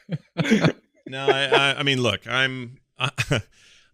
[1.06, 3.10] no, I, I, I mean, look, I'm, I,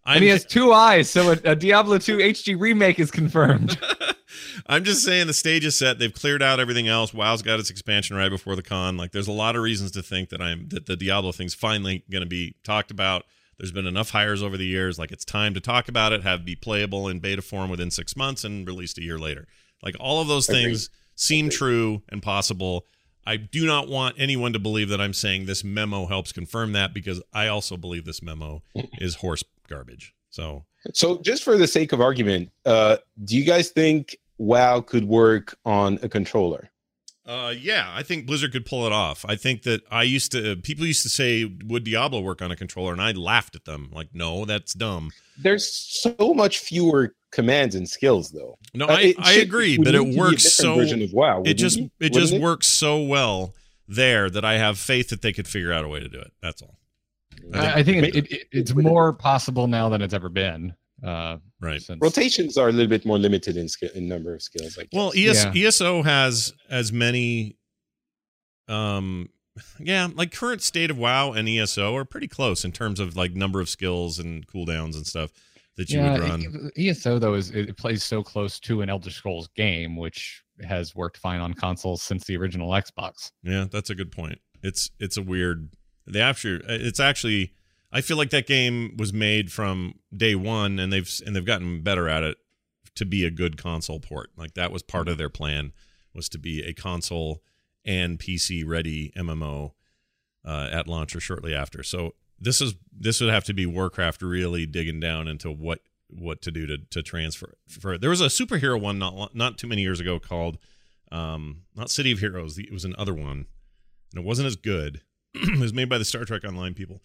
[0.05, 3.79] And he has two eyes, so a, a Diablo 2 HD remake is confirmed.
[4.67, 5.99] I'm just saying the stage is set.
[5.99, 7.13] They've cleared out everything else.
[7.13, 8.97] WoW's got its expansion right before the con.
[8.97, 12.03] Like, there's a lot of reasons to think that I'm that the Diablo thing's finally
[12.09, 13.23] going to be talked about.
[13.59, 14.97] There's been enough hires over the years.
[14.97, 18.15] Like, it's time to talk about it, have be playable in beta form within six
[18.15, 19.47] months, and released a year later.
[19.83, 22.85] Like, all of those things seem true and possible.
[23.25, 26.93] I do not want anyone to believe that I'm saying this memo helps confirm that
[26.93, 28.63] because I also believe this memo
[28.97, 30.13] is horse garbage.
[30.29, 35.05] So So, just for the sake of argument, uh, do you guys think WoW could
[35.05, 36.71] work on a controller?
[37.25, 39.23] Uh, yeah, I think Blizzard could pull it off.
[39.27, 42.55] I think that I used to people used to say would Diablo work on a
[42.55, 45.11] controller, and I laughed at them like, no, that's dumb.
[45.37, 48.57] There's so much fewer commands and skills, though.
[48.73, 51.01] No, Uh, I, it I should- agree, but it to be a works so version
[51.03, 51.43] of WoW.
[51.45, 51.91] it just it?
[51.99, 53.53] it just Wouldn't works so well
[53.87, 56.31] there that I have faith that they could figure out a way to do it.
[56.41, 56.75] That's all.
[57.53, 60.73] I, I think it, it, it, it's more possible now than it's ever been.
[61.03, 61.81] Uh, Right.
[61.81, 64.77] since, Rotations are a little bit more limited in skill in number of skills.
[64.77, 64.89] I guess.
[64.93, 65.67] Well, E ES, Yeah.
[65.67, 67.57] ESO has as many
[68.67, 69.29] um
[69.79, 73.33] yeah, like current state of WoW and ESO are pretty close in terms of like
[73.33, 75.31] number of skills and cooldowns and stuff
[75.77, 76.71] that you yeah, would run.
[76.77, 80.41] E- ESO though is it, it plays so close to an Elder Scrolls game, which
[80.63, 83.31] has worked fine on consoles since the original Xbox.
[83.43, 84.39] Yeah, that's a good point.
[84.63, 85.69] It's it's a weird.
[86.07, 87.53] The actually, it's actually.
[87.91, 91.81] I feel like that game was made from day one, and they've and they've gotten
[91.81, 92.37] better at it
[92.95, 94.31] to be a good console port.
[94.35, 95.73] Like that was part of their plan
[96.13, 97.41] was to be a console
[97.85, 99.71] and PC ready MMO
[100.45, 101.83] uh, at launch or shortly after.
[101.83, 106.41] So this is this would have to be Warcraft really digging down into what what
[106.41, 108.01] to do to to transfer for it.
[108.01, 110.57] There was a superhero one not not too many years ago called
[111.11, 112.57] um not City of Heroes.
[112.57, 113.45] It was another one,
[114.13, 115.01] and it wasn't as good.
[115.33, 117.01] it was made by the Star Trek Online people.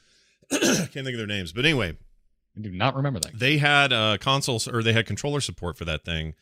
[0.50, 1.96] Can't think of their names, but anyway,
[2.56, 3.38] I do not remember that.
[3.38, 6.34] they had uh consoles or they had controller support for that thing.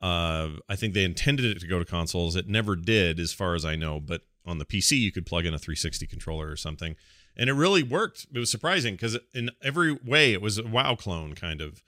[0.00, 2.34] Uh, I think they intended it to go to consoles.
[2.34, 4.00] It never did, as far as I know.
[4.00, 6.96] But on the PC, you could plug in a 360 controller or something,
[7.36, 8.26] and it really worked.
[8.32, 11.82] It was surprising because in every way, it was a WoW clone kind of.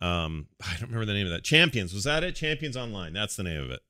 [0.00, 1.42] Um, I don't remember the name of that.
[1.42, 2.36] Champions was that it?
[2.36, 3.12] Champions Online.
[3.12, 3.80] That's the name of it.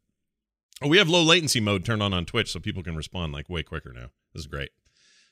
[0.81, 3.51] Oh, we have low latency mode turned on on Twitch, so people can respond like
[3.51, 4.09] way quicker now.
[4.33, 4.71] This is great.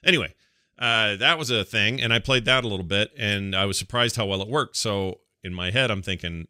[0.05, 0.35] Anyway,
[0.79, 3.79] uh, that was a thing, and I played that a little bit, and I was
[3.79, 4.77] surprised how well it worked.
[4.77, 6.49] So in my head, I'm thinking,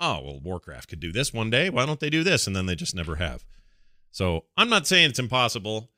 [0.00, 1.70] oh well, Warcraft could do this one day.
[1.70, 2.46] Why don't they do this?
[2.46, 3.44] And then they just never have.
[4.10, 5.90] So I'm not saying it's impossible.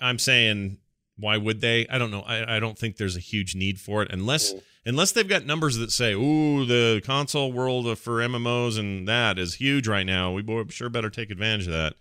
[0.00, 0.78] I'm saying
[1.16, 1.86] why would they?
[1.88, 2.22] I don't know.
[2.22, 4.62] I, I don't think there's a huge need for it unless Mm.
[4.86, 9.54] unless they've got numbers that say, "Ooh, the console world for MMOs and that is
[9.54, 10.32] huge right now.
[10.32, 11.94] We sure better take advantage of that."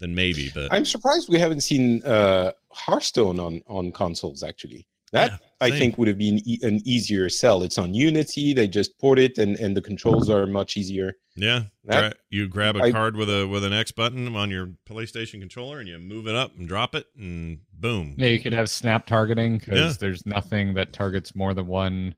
[0.00, 4.42] Then maybe, but I'm surprised we haven't seen uh, Hearthstone on on consoles.
[4.42, 7.62] Actually, that Yeah, I think would have been e- an easier sell.
[7.62, 8.52] It's on Unity.
[8.52, 11.14] They just port it, and and the controls are much easier.
[11.34, 14.50] Yeah, That- gra- you grab a I- card with a with an X button on
[14.50, 18.14] your PlayStation controller and you move it up and drop it and boom.
[18.18, 19.92] Yeah, you could have snap targeting because Yeah.
[19.98, 22.14] there's nothing that targets more than one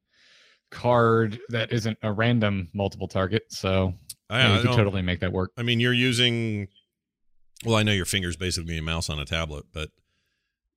[0.71, 3.45] card that isn't a random multiple target.
[3.51, 3.95] So
[4.31, 5.53] I, yeah, I you could totally make that work.
[5.57, 6.69] I mean, you're using.
[7.65, 9.91] Well, I know your fingers basically a mouse on a tablet, but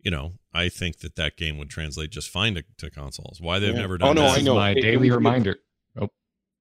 [0.04, 3.40] you know, I think that that game would translate just fine to, to consoles.
[3.40, 3.82] Why they've Yeah.
[3.82, 4.40] never Oh, no, that?
[4.40, 4.56] I know.
[4.56, 5.58] my It- it daily would be- reminder.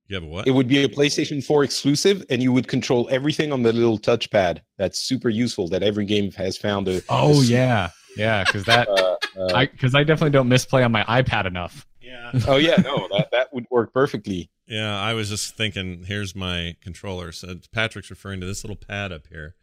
[0.09, 0.49] You have a what?
[0.49, 3.97] It would be a PlayStation 4 exclusive, and you would control everything on the little
[3.97, 4.59] touchpad.
[4.77, 5.69] That's super useful.
[5.69, 7.01] That every game has found a.
[7.09, 10.91] Oh a- yeah, yeah, because that Uh, uh, I because I definitely don't misplay on
[10.91, 11.87] my iPad enough.
[12.03, 14.51] yeah, oh yeah, no, that that would work perfectly.
[14.67, 14.99] yeah.
[15.01, 16.03] I was just thinking.
[16.09, 17.31] Here's my controller.
[17.31, 19.55] So Patrick's referring to this little pad up here,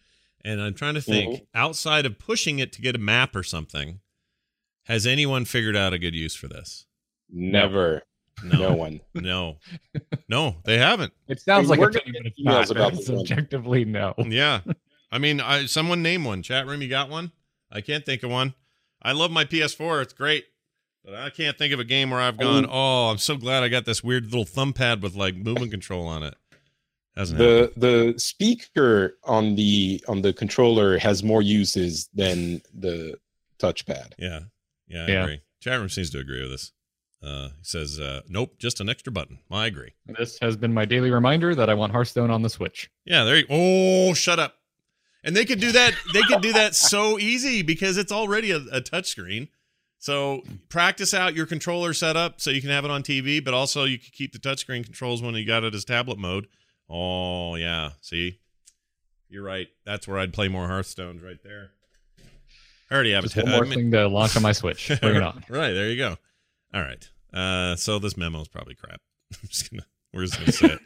[0.47, 1.12] and I'm trying to mm-hmm.
[1.12, 1.47] think.
[1.53, 3.99] Outside of pushing it to get a map or something,
[4.86, 6.86] has anyone figured out a good use for this?
[7.29, 8.03] Never,
[8.41, 9.01] No, no one.
[9.13, 9.57] no,
[10.29, 10.55] no.
[10.63, 11.12] They haven't.
[11.27, 12.65] It sounds mean, like we're a thing, but it's not.
[12.65, 13.19] emails about It's this one.
[13.19, 14.13] Subjectively, no.
[14.25, 14.62] Yeah.
[15.12, 16.41] I mean, I someone name one.
[16.43, 17.31] Chat room, you got one?
[17.71, 18.53] I can't think of one.
[19.01, 20.01] I love my PS4.
[20.01, 20.45] It's great.
[21.03, 23.69] But I can't think of a game where I've gone, oh, I'm so glad I
[23.69, 26.36] got this weird little thumb pad with like movement control on it.
[27.17, 27.71] Hasn't happened.
[27.75, 33.17] The the speaker on the on the controller has more uses than the
[33.60, 34.13] touchpad.
[34.17, 34.41] Yeah.
[34.88, 35.23] Yeah, I Yeah.
[35.23, 35.41] agree.
[35.60, 36.71] Chat room seems to agree with us.
[37.23, 39.93] Uh, he says, uh, "Nope, just an extra button." I agree.
[40.06, 42.89] This has been my daily reminder that I want Hearthstone on the Switch.
[43.06, 43.38] Yeah, there.
[43.38, 44.60] You, oh, shut up.
[45.23, 45.93] And they could do that.
[46.13, 49.49] They could do that so easy because it's already a, a touchscreen.
[49.97, 53.84] So practice out your controller setup so you can have it on TV, but also
[53.86, 56.47] you can keep the touchscreen controls when you got it as tablet mode.
[56.89, 58.39] Oh yeah, see,
[59.30, 59.67] you're right.
[59.86, 61.71] That's where I'd play more Hearthstones right there.
[62.89, 64.54] I already have Just a one ta- more I mean- thing to launch on my
[64.54, 64.88] Switch.
[65.02, 65.43] Bring it on.
[65.50, 66.15] right there you go.
[66.73, 67.10] All right.
[67.34, 69.02] Uh, so this memo is probably crap.
[69.41, 70.80] I'm just gonna we're just gonna say it.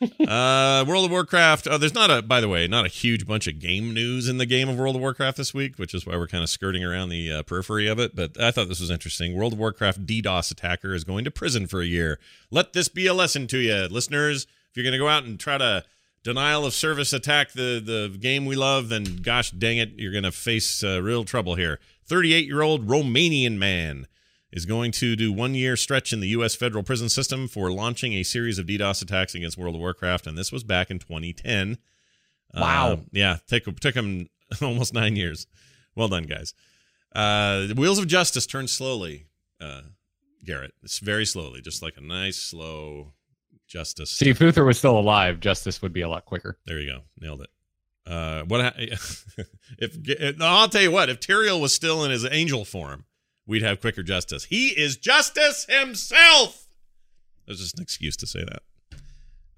[0.28, 1.66] uh, World of Warcraft.
[1.68, 4.38] Oh, there's not a by the way, not a huge bunch of game news in
[4.38, 6.84] the game of World of Warcraft this week, which is why we're kind of skirting
[6.84, 8.14] around the uh, periphery of it.
[8.14, 9.34] But I thought this was interesting.
[9.34, 12.18] World of Warcraft DDoS attacker is going to prison for a year.
[12.52, 14.46] Let this be a lesson to you, listeners.
[14.74, 15.84] If you're going to go out and try to
[16.24, 20.24] denial of service attack the the game we love, then gosh dang it, you're going
[20.24, 21.78] to face uh, real trouble here.
[22.06, 24.08] 38 year old Romanian man
[24.50, 26.56] is going to do one year stretch in the U.S.
[26.56, 30.36] federal prison system for launching a series of DDoS attacks against World of Warcraft, and
[30.36, 31.78] this was back in 2010.
[32.52, 32.94] Wow.
[32.94, 34.28] Uh, yeah, took took him
[34.60, 35.46] almost nine years.
[35.94, 36.52] Well done, guys.
[37.14, 39.26] Uh, the wheels of justice turn slowly,
[39.60, 39.82] uh,
[40.44, 40.72] Garrett.
[40.82, 43.12] It's very slowly, just like a nice slow
[43.66, 44.10] justice.
[44.10, 46.58] See, if Uther was still alive, justice would be a lot quicker.
[46.66, 47.00] There you go.
[47.20, 47.50] Nailed it.
[48.06, 48.74] Uh, what ha-
[49.78, 49.96] if
[50.40, 53.04] I'll tell you what, if Tyrael was still in his angel form,
[53.46, 54.44] we'd have quicker justice.
[54.44, 56.68] He is justice himself.
[57.46, 58.62] There's just an excuse to say that.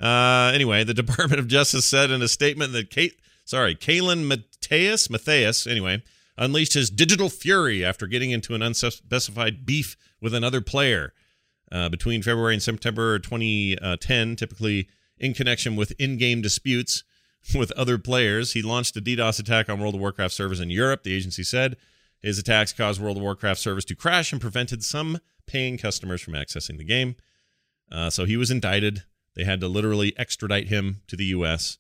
[0.04, 3.14] Uh, anyway, the Department of Justice said in a statement that Kate,
[3.44, 6.02] sorry, Calin Mateus, Matthias, anyway,
[6.36, 11.12] unleashed his digital fury after getting into an unspecified beef with another player
[11.72, 17.04] uh, between February and September 2010, typically in connection with in-game disputes
[17.54, 18.52] with other players.
[18.52, 21.76] He launched a DDoS attack on World of Warcraft servers in Europe, the agency said.
[22.22, 26.34] His attacks caused World of Warcraft servers to crash and prevented some paying customers from
[26.34, 27.16] accessing the game.
[27.90, 29.04] Uh, so he was indicted.
[29.34, 31.78] They had to literally extradite him to the U.S.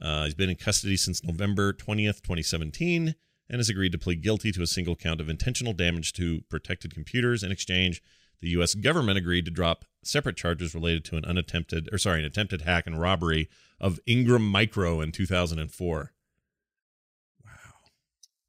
[0.00, 3.14] Uh, he's been in custody since November 20th, 2017,
[3.48, 6.94] and has agreed to plead guilty to a single count of intentional damage to protected
[6.94, 7.42] computers.
[7.42, 8.02] In exchange,
[8.40, 8.74] the U.S.
[8.74, 12.86] government agreed to drop separate charges related to an unattempted, or sorry, an attempted hack
[12.86, 13.48] and robbery
[13.80, 16.12] of Ingram Micro in 2004.
[17.44, 17.50] Wow.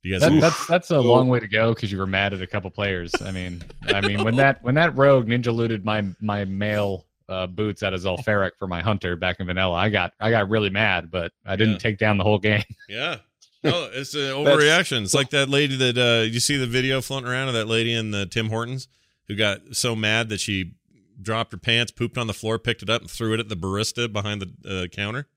[0.03, 0.29] Do you guys?
[0.29, 2.69] That, that's that's a long way to go because you were mad at a couple
[2.69, 3.13] players.
[3.21, 7.47] I mean, I mean when that when that rogue ninja looted my my mail uh,
[7.47, 10.69] boots out of Zul'Farrak for my hunter back in Vanilla, I got I got really
[10.69, 11.79] mad, but I didn't Yeah.
[11.79, 12.63] take down the whole game.
[12.89, 13.17] Yeah.
[13.61, 15.03] No, it's an overreaction.
[15.03, 17.93] It's like that lady that uh you see the video floating around of that lady
[17.93, 18.87] in the Tim Hortons
[19.29, 20.73] who got so mad that she
[21.21, 23.55] dropped her pants, pooped on the floor, picked it up, and threw it at the
[23.55, 25.27] barista behind the uh, counter.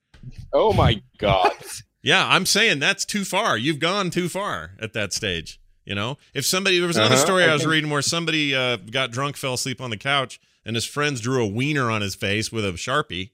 [0.51, 1.53] Oh my god.
[2.01, 3.57] Yeah, I'm saying that's too far.
[3.57, 5.61] You've gone too far at that stage.
[5.85, 8.55] You know, if somebody there was another Uh-huh, story I I was reading where somebody
[8.55, 12.01] uh, got drunk, fell asleep on the couch, and his friends drew a wiener on
[12.01, 13.31] his face with a sharpie.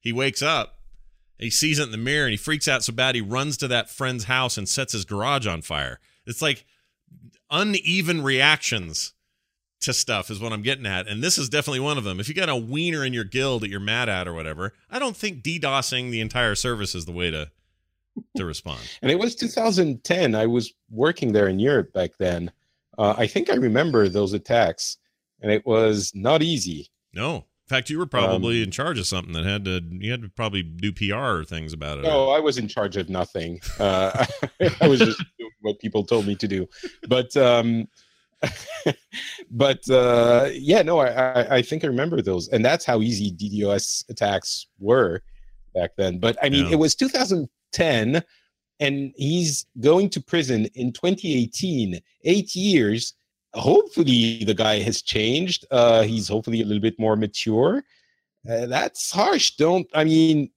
[0.00, 0.78] He wakes up,
[1.38, 3.68] he sees it in the mirror, and he freaks out so bad he runs to
[3.68, 6.00] that friend's house and sets his garage on fire.
[6.26, 6.64] It's like
[7.50, 9.12] uneven reactions
[9.82, 12.18] to stuff is what I'm getting at, and this is definitely one of them.
[12.20, 14.98] If you got a wiener in your guild that you're mad at or whatever, I
[14.98, 17.50] don't think DDoSing the entire service is the way to
[18.36, 18.80] to respond.
[19.00, 20.34] and it was 2010.
[20.34, 22.50] I was working there in Europe back then.
[22.98, 24.98] Uh, I think I remember those attacks,
[25.40, 26.88] and it was not easy.
[27.14, 27.36] No.
[27.36, 30.20] In fact, you were probably Um, in charge of something that had to you had
[30.22, 32.02] to probably do PR or things about it.
[32.02, 33.60] No, I was in charge of nothing.
[33.78, 34.26] Uh,
[34.82, 36.68] I was just doing what people told me to do.
[37.08, 37.88] But um,
[39.52, 41.08] but uh, yeah, no, I,
[41.42, 45.22] I I think I remember those, and that's how easy DDoS attacks were
[45.74, 46.18] back then.
[46.18, 46.72] But I mean, Yeah.
[46.72, 48.22] it was 2010,
[48.80, 52.00] and he's going to prison in 2018.
[52.24, 53.14] Eight years.
[53.54, 55.66] Hopefully, the guy has changed.
[55.70, 57.84] Uh, he's hopefully a little bit more mature.
[58.48, 59.52] Uh, that's harsh.
[59.56, 60.50] Don't I mean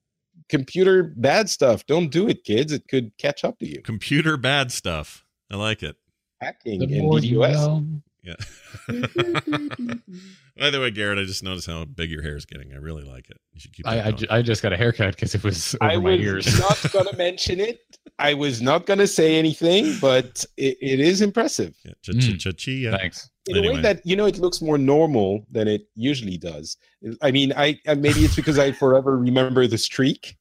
[0.50, 1.86] computer bad stuff?
[1.86, 2.72] Don't do it, kids.
[2.72, 3.82] It could catch up to you.
[3.82, 5.26] Computer bad stuff.
[5.52, 5.98] I like it.
[6.42, 8.02] Hacking The and more you DDoS.
[8.26, 9.08] Know.
[9.28, 9.94] Yeah.
[10.58, 12.72] By the way, Garrett, I just noticed how big your hair is getting.
[12.74, 13.38] I really like it.
[13.54, 13.86] You should keep.
[13.86, 16.48] I, I, ju- I just got a haircut because it was over my ears.
[16.48, 16.84] I my was ears.
[16.84, 17.80] not gonna mention it.
[18.20, 22.40] I was not gonna say anything, but it, it is impressive Yeah, cha- cha- Mm.
[22.40, 22.98] cha- chi, yeah.
[22.98, 23.30] Thanks.
[23.48, 26.78] in a way that you know it looks more normal than it usually does.
[27.22, 30.38] I mean, I maybe it's because I forever remember the streak.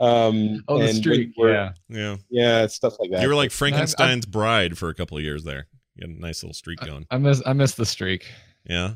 [0.00, 1.30] Um, Oh, the streak.
[1.36, 1.72] Yeah.
[1.88, 3.22] Yeah, yeah, stuff like that.
[3.22, 5.66] you were like Frankenstein's bride for a couple of years there.
[5.96, 7.06] You had a nice little streak going.
[7.10, 8.26] I miss I miss the streak.
[8.64, 8.94] Yeah,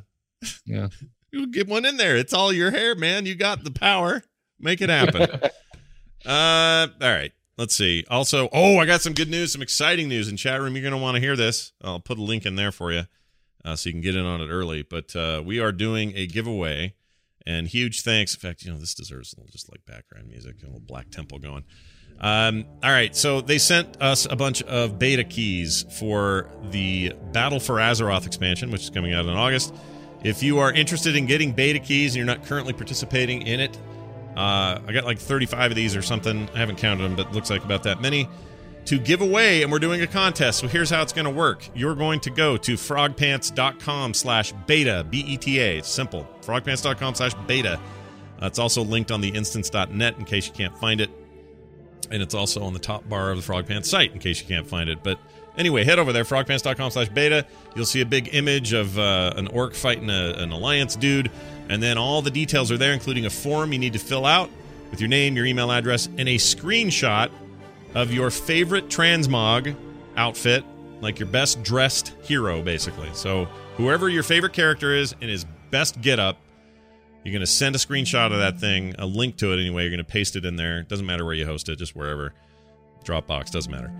[0.64, 0.88] Yeah.
[1.32, 2.16] you get one in there.
[2.16, 3.26] It's all your hair, man.
[3.26, 4.22] You got the power.
[4.58, 5.22] Make it happen.
[6.26, 7.32] uh, all right.
[7.56, 8.04] Let's see.
[8.08, 10.74] Also, oh, I got some good news, some exciting news in chat room.
[10.76, 11.72] You're gonna want to hear this.
[11.82, 13.02] I'll put a link in there for you.
[13.64, 14.82] uh, so you can get in on it early.
[14.82, 16.94] But uh, we are doing a giveaway,
[17.46, 18.34] and huge thanks.
[18.34, 21.10] In fact, you know this deserves a little just like background music, a little Black
[21.10, 21.64] Temple going.
[22.20, 27.60] Um, all right, so they sent us a bunch of beta keys for the Battle
[27.60, 29.74] for Azeroth expansion, which is coming out in August.
[30.24, 33.78] If you are interested in getting beta keys and you're not currently participating in it,
[34.36, 36.48] uh, I got like 35 of these or something.
[36.54, 38.28] I haven't counted them, but looks like about that many
[38.88, 40.60] to give away, and we're doing a contest.
[40.60, 41.68] So here's how it's going to work.
[41.74, 45.06] You're going to go to frogpants.com slash beta.
[45.12, 46.26] It's simple.
[46.40, 47.78] frogpants.com slash beta.
[48.40, 51.10] Uh, it's also linked on the instance.net in case you can't find it.
[52.10, 54.46] And it's also on the top bar of the Frog Pants site in case you
[54.46, 55.02] can't find it.
[55.02, 55.18] But
[55.56, 57.46] anyway, head over there, frogpants.com slash beta.
[57.74, 61.30] You'll see a big image of uh, an orc fighting a, an alliance dude.
[61.68, 64.50] And then all the details are there, including a form you need to fill out
[64.90, 67.30] with your name, your email address, and a screenshot
[67.94, 69.74] of your favorite transmog
[70.16, 70.64] outfit,
[71.00, 73.10] like your best dressed hero, basically.
[73.12, 73.44] So
[73.76, 76.38] whoever your favorite character is in his best getup,
[77.28, 79.82] you're going to send a screenshot of that thing, a link to it anyway.
[79.82, 80.82] You're going to paste it in there.
[80.82, 82.32] Doesn't matter where you host it, just wherever.
[83.04, 83.92] Dropbox, doesn't matter.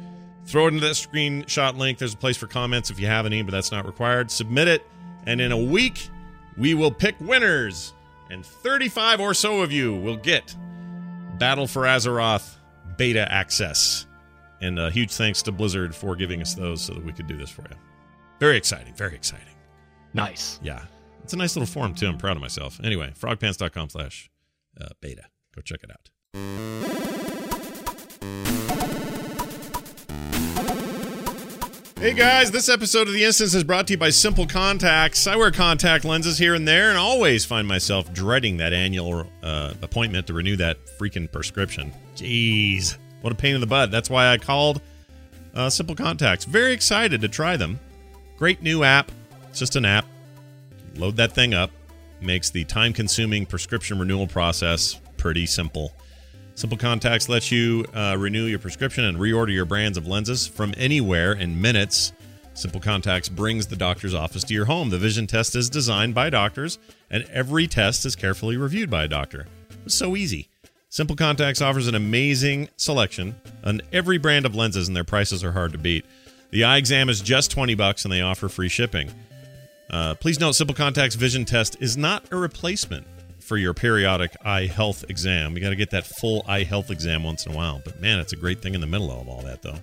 [0.46, 1.98] Throw it into that screenshot link.
[1.98, 4.30] There's a place for comments if you have any, but that's not required.
[4.30, 4.82] Submit it,
[5.26, 6.08] and in a week,
[6.56, 7.92] we will pick winners.
[8.30, 10.56] And 35 or so of you will get
[11.38, 12.56] Battle for Azeroth
[12.96, 14.06] beta access.
[14.60, 17.36] And a huge thanks to Blizzard for giving us those so that we could do
[17.36, 17.76] this for you.
[18.40, 18.94] Very exciting.
[18.94, 19.46] Very exciting.
[20.14, 20.58] Nice.
[20.62, 20.84] Yeah.
[21.28, 22.06] It's a nice little form, too.
[22.06, 22.80] I'm proud of myself.
[22.82, 24.30] Anyway, frogpants.com slash
[24.80, 25.24] uh, beta.
[25.54, 26.08] Go check it out.
[32.00, 35.26] Hey guys, this episode of The Instance is brought to you by Simple Contacts.
[35.26, 39.74] I wear contact lenses here and there and always find myself dreading that annual uh,
[39.82, 41.92] appointment to renew that freaking prescription.
[42.16, 43.90] Jeez, what a pain in the butt.
[43.90, 44.80] That's why I called
[45.52, 46.46] uh, Simple Contacts.
[46.46, 47.78] Very excited to try them.
[48.38, 49.12] Great new app.
[49.50, 50.06] It's just an app.
[50.99, 51.70] Load that thing up.
[52.20, 55.92] Makes the time consuming prescription renewal process pretty simple.
[56.57, 60.74] Simple Contacts lets you uh, renew your prescription and reorder your brands of lenses from
[60.76, 62.12] anywhere in minutes.
[62.55, 64.90] Simple Contacts brings the doctor's office to your home.
[64.90, 69.09] The vision test is designed by doctors, and every test is carefully reviewed by a
[69.09, 69.46] doctor.
[69.86, 70.49] It's so easy.
[70.88, 75.53] Simple Contacts offers an amazing selection on every brand of lenses, and their prices are
[75.53, 76.05] hard to beat.
[76.51, 79.12] The eye exam is just 20 bucks, and they offer free shipping.
[79.91, 83.07] Uh, please note, Simple Contacts Vision Test is not a replacement
[83.39, 85.55] for your periodic eye health exam.
[85.55, 87.80] You got to get that full eye health exam once in a while.
[87.82, 89.78] But man, it's a great thing in the middle of all that, though.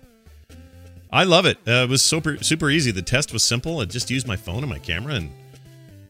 [1.12, 1.58] I love it.
[1.68, 2.92] Uh, it was super super easy.
[2.92, 3.80] The test was simple.
[3.80, 5.32] I just used my phone and my camera and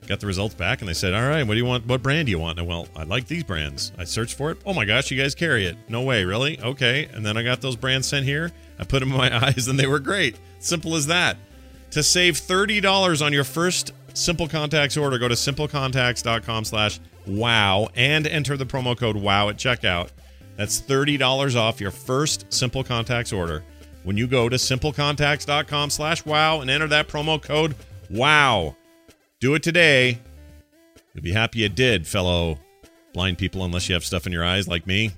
[0.07, 0.81] got the results back.
[0.81, 1.85] And they said, "All right, what do you want?
[1.85, 3.91] What brand do you want?" And well, I like these brands.
[3.97, 4.57] I searched for it.
[4.65, 5.77] Oh my gosh, you guys carry it?
[5.87, 6.59] No way, really?
[6.59, 7.07] Okay.
[7.13, 8.51] And then I got those brands sent here.
[8.79, 10.37] I put them in my eyes, and they were great.
[10.59, 11.37] Simple as that.
[11.95, 18.27] To save thirty dollars on your first Simple Contacts order, go to simplecontacts.com/slash wow and
[18.27, 20.09] enter the promo code wow at checkout.
[20.57, 23.63] That's $30 off your first simple contacts order.
[24.03, 27.75] When you go to simplecontacts.com slash wow and enter that promo code
[28.09, 28.75] wow
[29.39, 30.19] do it today.
[31.13, 32.59] You'll be happy you did fellow
[33.13, 35.11] blind people unless you have stuff in your eyes like me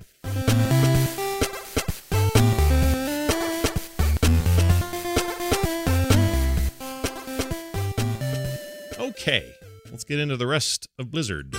[9.28, 9.54] okay
[9.90, 11.54] let's get into the rest of blizzard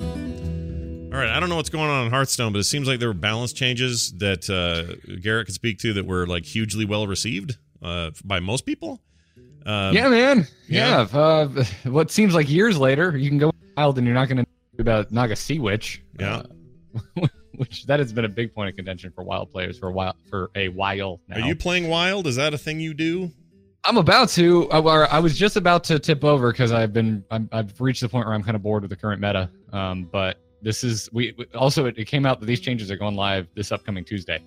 [0.00, 3.08] all right, I don't know what's going on in Hearthstone, but it seems like there
[3.08, 7.56] were balance changes that uh, Garrett could speak to that were like hugely well received
[7.80, 9.00] uh, by most people.
[9.64, 10.48] Uh, yeah, man.
[10.66, 11.06] yeah.
[11.12, 11.16] Yeah.
[11.16, 14.42] Uh, what seems like years later, you can go wild and you're not going to
[14.42, 16.02] know about Naga Sea Witch.
[16.18, 16.42] Yeah.
[17.16, 19.92] Uh, which that has been a big point of contention for wild players for a
[19.92, 20.16] while.
[20.30, 21.36] For a while now.
[21.36, 22.26] Are you playing Wild?
[22.26, 23.30] Is that a thing you do?
[23.84, 24.70] I'm about to.
[24.72, 27.24] uh, Or I was just about to tip over because I've been.
[27.30, 29.50] I'm, I've reached the point where I'm kind of bored with the current meta.
[29.72, 33.14] Um, but this is we also it, it came out that these changes are going
[33.16, 34.42] live this upcoming Tuesday.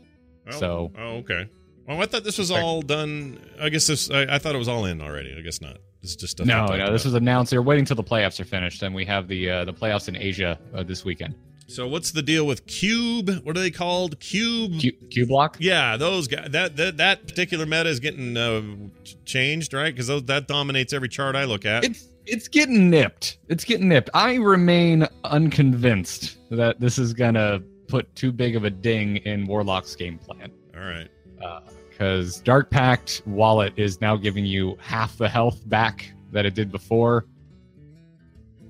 [0.47, 1.49] Oh, So- oh, okay.
[1.87, 3.39] Well, I thought this was all done.
[3.61, 4.11] I guess this.
[4.11, 5.33] I, I thought it was all in already.
[5.37, 5.77] I guess not.
[6.01, 6.45] This is just stuff.
[6.45, 7.05] no, no, this about.
[7.05, 7.51] was announced.
[7.51, 10.17] They're waiting till the playoffs are finished, and we have the uh, the playoffs in
[10.17, 11.35] Asia uh, this weekend.
[11.69, 13.29] So what's the deal with Cube?
[13.43, 14.19] What are they called?
[14.21, 14.79] Cube.
[14.79, 15.57] Cube, block.
[15.59, 16.49] Yeah, those guys.
[16.51, 18.61] That that that particular meta is getting uh,
[19.25, 19.93] changed, right?
[19.93, 21.83] Because that dominates every chart I look at.
[21.83, 23.39] It's it's getting nipped.
[23.49, 24.09] It's getting nipped.
[24.13, 29.95] I remain unconvinced that this is gonna put too big of a ding in Warlock's
[29.95, 30.51] game plan.
[30.73, 31.09] all right.
[31.89, 36.71] because Dark Pact wallet is now giving you half the health back that it did
[36.71, 37.25] before.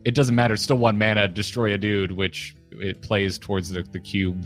[0.04, 3.84] It doesn't matter; it's still one mana, destroy a dude, which it plays towards the,
[3.84, 4.46] the cube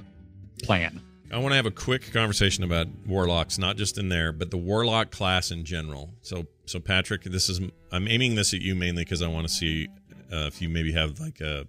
[0.64, 1.02] plan.
[1.32, 4.58] I want to have a quick conversation about warlocks, not just in there, but the
[4.58, 6.10] warlock class in general.
[6.22, 7.62] So so Patrick, this is
[7.92, 9.88] I'm aiming this at you mainly because I want to see
[10.32, 11.66] uh, if you maybe have like a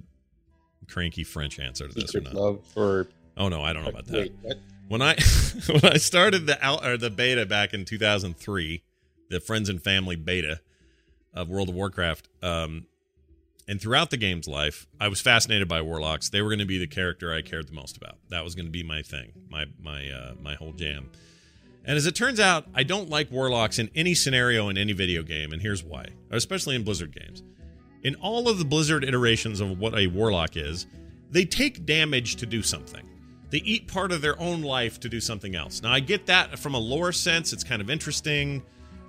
[0.89, 2.35] cranky French answer to this or not.
[2.35, 4.33] love for Oh no, I don't know about that.
[4.43, 4.57] Wait.
[4.89, 5.15] When I
[5.67, 8.83] when I started the out or the beta back in 2003,
[9.31, 10.61] the friends and family beta
[11.35, 12.87] of World of Warcraft, um,
[13.73, 16.29] and throughout the game's life, I was fascinated by warlocks.
[16.29, 18.19] They were going to be the character I cared the most about.
[18.29, 21.09] That was going to be my thing, my my uh, my whole jam.
[21.87, 25.23] And as it turns out, I don't like warlocks in any scenario in any video
[25.23, 26.09] game, and here's why.
[26.31, 27.43] Especially in Blizzard games.
[28.03, 30.87] In all of the Blizzard iterations of what a warlock is,
[31.31, 33.09] they take damage to do something.
[33.49, 35.81] They eat part of their own life to do something else.
[35.81, 38.65] Now, I get that from a lore sense; it's kind of interesting.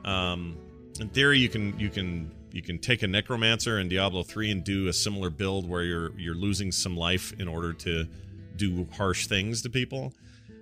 [0.05, 0.57] Um,
[1.01, 4.63] in theory, you can you can you can take a necromancer in Diablo 3 and
[4.63, 8.07] do a similar build where you're you're losing some life in order to
[8.55, 10.13] do harsh things to people.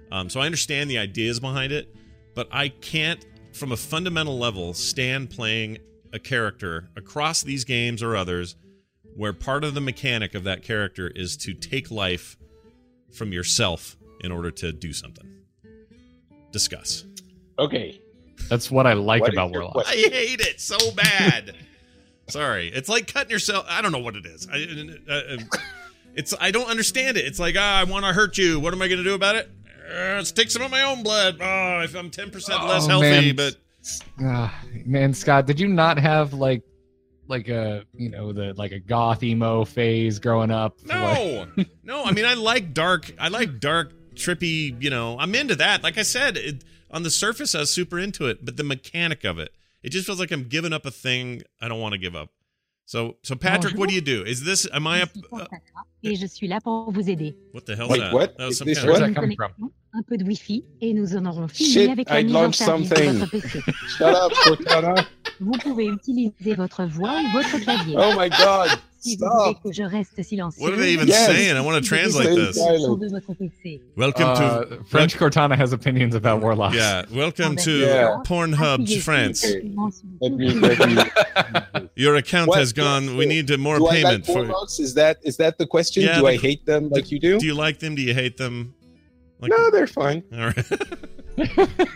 [0.09, 1.93] Um, so I understand the ideas behind it,
[2.33, 5.79] but I can't, from a fundamental level, stand playing
[6.13, 8.55] a character across these games or others
[9.17, 12.37] where part of the mechanic of that character is to take life
[13.11, 15.27] from yourself in order to do something.
[16.51, 17.05] Discuss.
[17.59, 17.99] Okay.
[18.49, 19.87] That's what I like What is about your Warlock.
[19.87, 21.53] I hate it so bad.
[22.31, 23.65] Sorry, it's like cutting yourself.
[23.69, 24.47] I don't know what it is.
[24.51, 24.65] I,
[25.09, 25.37] uh, uh,
[26.15, 27.25] it's I don't understand it.
[27.25, 28.59] It's like ah, I want to hurt you.
[28.59, 29.49] What am I going to do about it?
[29.89, 31.37] Uh, let's take some of my own blood.
[31.41, 33.35] Oh, if I'm ten percent less Oh, healthy, man.
[33.35, 33.55] but
[34.21, 36.63] Ah, man, Scott, did you not have like
[37.27, 40.77] like a you know the like a goth emo phase growing up?
[40.85, 41.47] Like- no,
[41.83, 42.03] no.
[42.03, 43.11] I mean, I like dark.
[43.19, 44.81] I like dark, trippy.
[44.81, 45.83] You know, I'm into that.
[45.83, 49.23] Like I said, it, on the surface, I was super into it, but the mechanic
[49.23, 49.51] of it,
[49.83, 52.29] it just feels like I'm giving up a thing I don't want to give up.
[52.85, 54.23] So, so Patrick, what do you do?
[54.25, 54.67] Is this?
[54.73, 55.09] Am I up?
[55.13, 55.61] suis Uh, Santana
[56.03, 57.35] et je suis là pour vous aider.
[57.53, 58.13] what the hell Wait, is that?
[58.13, 58.37] what?
[58.37, 59.51] That was some this kind Where's of- that coming from?
[59.53, 62.35] connexion, un peu de Wi-Fi et nous en aurons fini Shit, avec I la mise
[62.35, 63.19] en launched service de something.
[63.19, 63.61] votre PC.
[63.97, 64.95] Shut up, Cortana.
[65.39, 67.95] Vous pouvez utiliser votre voix ou votre clavier.
[67.97, 68.77] Oh my god.
[69.01, 71.25] Si vous voulez que je reste silencieux, What are they even Yes.
[71.27, 71.57] saying?
[71.57, 72.55] I want to translate this.
[72.55, 72.99] silent.
[72.99, 73.81] de votre PC.
[73.97, 76.75] Welcome Uh, to French Cortana has opinions about warlocks.
[76.75, 77.03] yeah.
[77.11, 78.17] Welcome to Yeah.
[78.25, 79.41] Pornhub Appuyez France.
[79.41, 79.91] sur le bouton
[80.21, 80.89] Let me, let
[81.75, 81.89] me.
[81.95, 82.59] Your account What?
[82.59, 83.17] has gone.
[83.17, 84.43] We need more do I payment like for.
[84.45, 84.79] warlocks?
[84.79, 86.03] Is that is that the question?
[86.03, 87.39] Yeah, do the- I hate them like you do?
[87.39, 87.95] Do you like them?
[87.95, 88.73] Do you hate them?
[89.39, 90.23] Like, no, they're fine.
[90.33, 91.77] All right.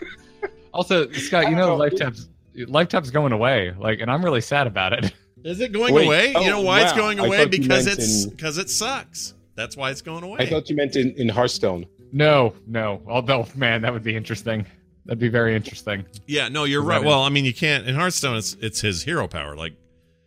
[0.72, 1.84] Also, Scott, you know don't know.
[1.84, 2.28] Lifetap's
[2.68, 3.72] Lifetap's going away.
[3.78, 5.12] Like, and I'm really sad about it.
[5.46, 6.32] Is it going Wait, away?
[6.34, 7.38] oh, you know why it's going away?
[7.38, 9.34] thought you Because it's in- because it sucks.
[9.54, 10.40] That's why it's going away.
[10.40, 11.86] I thought you meant in, in Hearthstone.
[12.12, 13.00] No, no.
[13.06, 14.66] Although, man, that would be interesting.
[15.06, 16.04] That'd be very interesting.
[16.26, 17.02] yeah, no, you're right.
[17.02, 18.36] Well, I mean, you can't in Hearthstone.
[18.36, 19.54] It's it's his hero power.
[19.56, 19.74] Like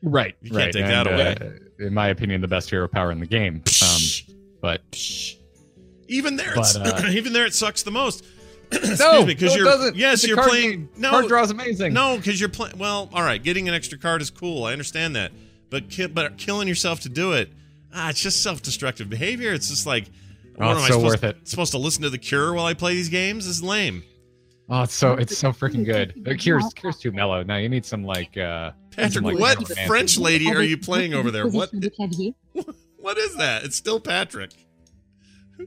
[0.02, 0.36] Right.
[0.42, 0.74] You can't right.
[0.74, 1.36] take that away.
[1.42, 3.64] uh, in my opinion, the best hero power in the game.
[3.84, 4.02] Um,
[4.62, 4.82] but
[6.08, 8.26] even there, But, it's, uh, even there, it sucks the most.
[8.72, 9.96] Excuse no, because no, it you're doesn't.
[9.96, 10.70] yes, It's you're card playing.
[10.72, 10.90] game.
[10.98, 11.94] No, card draw is amazing.
[11.94, 12.78] No, because you're playing.
[12.78, 14.64] Well, all right, getting an extra card is cool.
[14.66, 15.32] I understand that,
[15.70, 17.52] but ki- but killing yourself to do it,
[17.94, 19.54] ah, it's just self-destructive behavior.
[19.54, 20.10] It's just like,
[20.60, 21.48] Oh, what it's am I so supposed, worth it.
[21.48, 23.46] supposed to listen to the Cure while I play these games?
[23.48, 24.04] This is lame.
[24.70, 26.28] Oh, it's so it's so freaking good.
[26.30, 27.42] Uh, Cure's Cure's too mellow.
[27.42, 31.16] Now you need some like uh Patrick, some, like, what French lady are you playing
[31.16, 31.48] over there?
[31.48, 32.36] What disposition
[32.98, 33.64] what is that?
[33.64, 34.52] It's still Patrick.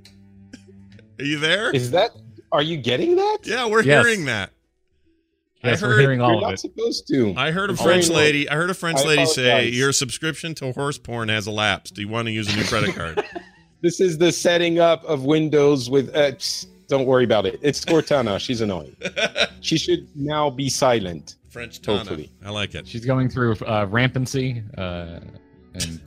[1.18, 1.70] Are you there?
[1.74, 2.10] Is that?
[2.52, 3.38] Are you getting that?
[3.44, 4.04] Yeah, we're Yes.
[4.04, 4.50] hearing that.
[5.64, 6.60] Yes, I we're heard- hearing You're all of not it.
[6.60, 7.34] supposed to.
[7.36, 8.16] I heard a French no.
[8.16, 8.48] lady.
[8.48, 11.94] I heard a French I lady say your subscription to horse porn has elapsed.
[11.94, 13.24] Do you want to use a new credit card?
[13.80, 16.14] This is the setting up of Windows with.
[16.14, 17.58] Uh, psst, don't worry about it.
[17.62, 18.38] It's Cortana.
[18.38, 18.94] She's annoying.
[19.60, 21.34] She should now be silent.
[21.50, 21.98] French Tana.
[21.98, 22.30] Hopefully.
[22.44, 22.86] I like it.
[22.86, 25.18] She's going through uh, rampancy uh,
[25.74, 26.00] and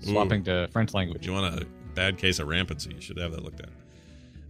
[0.00, 1.26] swapping to French language.
[1.26, 2.92] you want a bad case of rampancy?
[2.94, 3.68] You should have that looked at.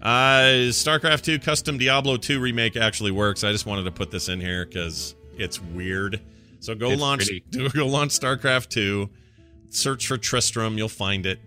[0.03, 3.45] Uh, StarCraft 2 custom Diablo 2 remake actually works.
[3.45, 6.21] I just wanted to put this in here because it's weird.
[6.61, 7.45] So go It's launch pretty.
[7.51, 9.11] do, go launch StarCraft 2.
[9.71, 11.39] Search for Tristram, you'll find it.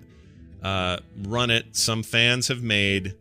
[0.61, 1.75] Uh, run it.
[1.75, 3.15] Some fans have made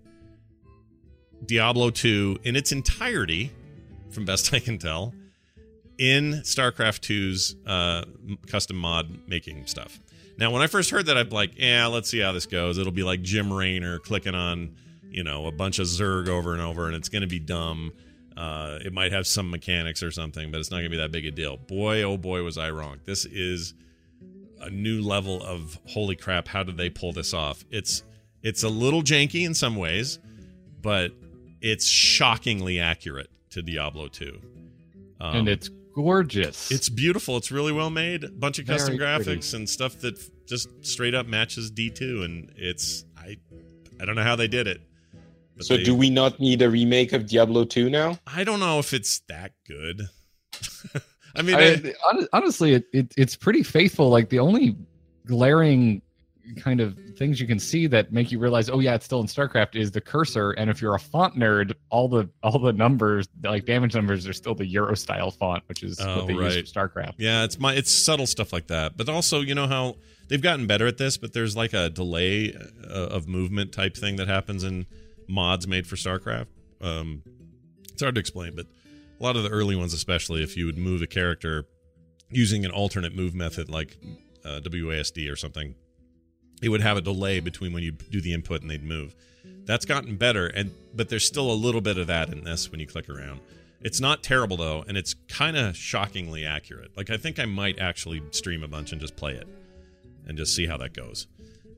[1.47, 3.51] Diablo 2 in its entirety,
[4.11, 5.15] from best I can tell,
[5.99, 8.05] in StarCraft 2's uh,
[8.47, 9.99] custom mod making stuff.
[10.39, 12.79] Now, when I first heard that, I'm like, yeah, let's see how this goes.
[12.79, 14.75] It'll be like Jim Raynor clicking on,
[15.13, 17.93] you know, a bunch of Zerg over and over, and it's going to be dumb.
[18.37, 21.13] Uh, it might have some mechanics or something, but it's not going to be that
[21.13, 21.57] big a deal.
[21.57, 23.01] Boy, oh boy, was I wrong.
[23.05, 23.75] This is
[24.61, 26.49] a new level of holy crap.
[26.49, 27.65] How did they pull this off?
[27.71, 28.03] It's
[28.43, 30.19] it's a little janky in some ways,
[30.81, 31.13] but
[31.61, 34.41] it's shockingly accurate to Diablo 2.
[35.21, 36.71] Um, and it's gorgeous.
[36.71, 37.37] it's beautiful.
[37.37, 38.25] It's really well made.
[38.25, 39.57] A bunch of custom Very graphics pretty.
[39.59, 43.37] and stuff that just straight up matches D2 and it's I
[44.01, 44.81] I don't know how they did it.
[45.57, 48.19] But So, they- do we not need a remake of Diablo 2 now?
[48.27, 50.09] I don't know if it's that good.
[51.35, 54.11] I mean, I I- honestly, it, it it's pretty faithful.
[54.11, 54.77] Like the only
[55.27, 56.03] glaring
[56.57, 59.27] kind of things you can see that make you realize, oh yeah, it's still in
[59.27, 60.51] StarCraft is the cursor.
[60.53, 64.33] And if you're a font nerd, all the all the numbers, like damage numbers, are
[64.35, 66.53] still the Euro style font, which is Oh, what they right.
[66.57, 67.15] use for StarCraft.
[67.19, 68.97] Yeah, it's my it's subtle stuff like that.
[68.97, 69.97] But also, you know how
[70.29, 74.17] they've gotten better at this, but there's like a delay uh, of movement type thing
[74.17, 74.85] that happens in
[75.29, 76.47] mods made for StarCraft.
[76.81, 77.23] Um,
[77.85, 80.79] it's hard to explain, but a lot of the early ones, especially if you would
[80.79, 81.65] move a character
[82.31, 83.97] using an alternate move method like
[84.45, 85.75] uh, WASD or something,
[86.63, 89.15] it would have a delay between when you do the input and they'd move.
[89.65, 92.81] That's gotten better, and but there's still a little bit of that in this when
[92.81, 93.41] you click around.
[93.81, 96.97] It's not terrible though, and it's kind of shockingly accurate.
[96.97, 99.47] Like I think I might actually stream a bunch and just play it
[100.27, 101.27] and just see how that goes.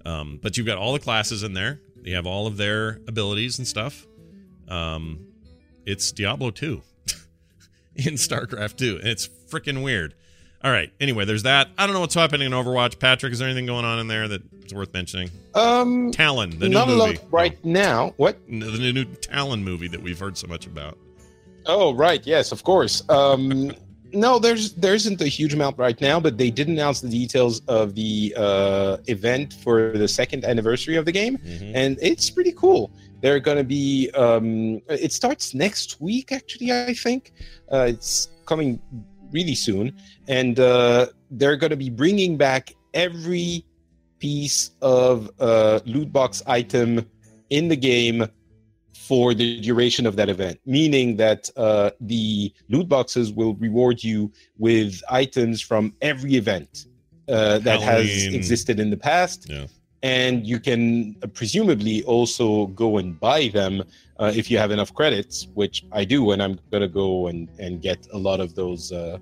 [0.04, 1.80] Um, but you've got all the classes in there.
[2.04, 4.06] You have all of their abilities and stuff.
[4.68, 5.26] Um,
[5.86, 6.82] it's Diablo 2
[7.96, 10.14] in StarCraft 2, and it's freaking weird.
[10.62, 10.90] All right.
[10.98, 11.68] Anyway, there's that.
[11.76, 12.98] I don't know what's happening in Overwatch.
[12.98, 15.30] Patrick, is there anything going on in there that's worth mentioning?
[15.54, 17.18] Um, Talon, the new not movie.
[17.30, 18.14] right now.
[18.16, 18.38] What?
[18.46, 20.96] Oh, the new, new Talon movie that we've heard so much about.
[21.66, 22.26] Oh, right.
[22.26, 23.02] Yes, of course.
[23.10, 23.72] Um,
[24.14, 27.60] no, there's there isn't a huge amount right now, but they did announce the details
[27.68, 31.72] of the uh, event for the second anniversary of the game, Mhm.
[31.74, 32.90] and it's pretty cool.
[33.20, 34.10] They're going to be.
[34.10, 36.72] Um, it starts next week, actually.
[36.72, 37.32] I think
[37.72, 38.80] uh, it's coming
[39.32, 39.92] really soon,
[40.28, 43.64] and uh, they're going to be bringing back every
[44.18, 47.04] piece of uh, loot box item
[47.50, 48.26] in the game
[49.08, 54.32] for the duration of that event, meaning that uh, the loot boxes will reward you
[54.58, 56.86] with items from every event
[57.28, 58.06] uh, that has
[58.38, 59.46] existed in the past.
[59.48, 59.66] Yeah.
[60.02, 63.82] And you can uh, presumably also go and buy them
[64.20, 67.82] uh, if you have enough credits, which I do, and I'm gonna go and, and
[67.82, 69.18] get a lot of those uh,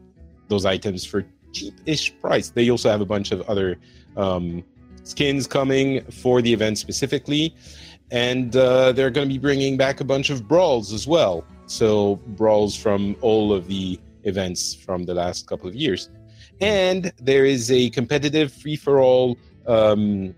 [0.48, 2.50] those items for cheap-ish price.
[2.50, 3.78] They also have a bunch of other
[4.16, 4.64] um,
[5.04, 5.88] skins coming
[6.22, 7.54] for the event specifically
[8.12, 11.44] and uh, they're going to be bringing back a bunch of brawls as well.
[11.66, 16.10] So brawls from all of the events from the last couple of years,
[16.60, 20.34] and there is a competitive free for all um,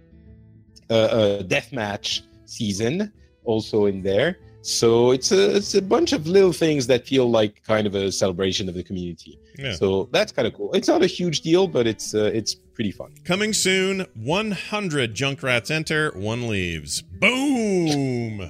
[0.89, 3.13] uh, uh, deathmatch season
[3.43, 4.39] also in there.
[4.63, 8.13] So it's a it's a bunch of little things that feel like kind of a
[8.13, 9.39] celebration of the community.
[9.57, 9.73] Yeah.
[9.75, 10.73] So that's kind of cool.
[10.73, 13.15] It's not a huge deal, but it's uh, it's pretty fun.
[13.25, 17.03] Coming soon, 100 Junkrats enter, one leaves.
[17.03, 18.41] Boom!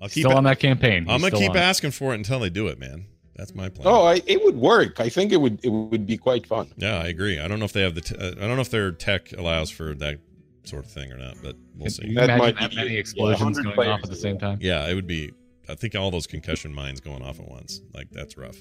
[0.00, 1.06] I'll keep Still it- on that campaign.
[1.08, 1.60] I'm gonna keep on it.
[1.60, 3.06] asking for it until they do it, man.
[3.36, 3.86] That's my plan.
[3.86, 4.98] Oh, I, it would work.
[4.98, 6.72] I think it would it would be quite fun.
[6.76, 7.38] yeah, I agree.
[7.38, 8.00] I don't know if they have the.
[8.00, 10.18] T- uh, I don't know if their tech allows for that
[10.64, 12.08] sort of thing or not, but we'll see.
[12.08, 14.58] you That imagine that many explosions going off at the same time?
[14.60, 15.32] Yeah, it would be.
[15.68, 17.80] I think all those concussion mines going off at once.
[17.94, 18.56] Like that's rough.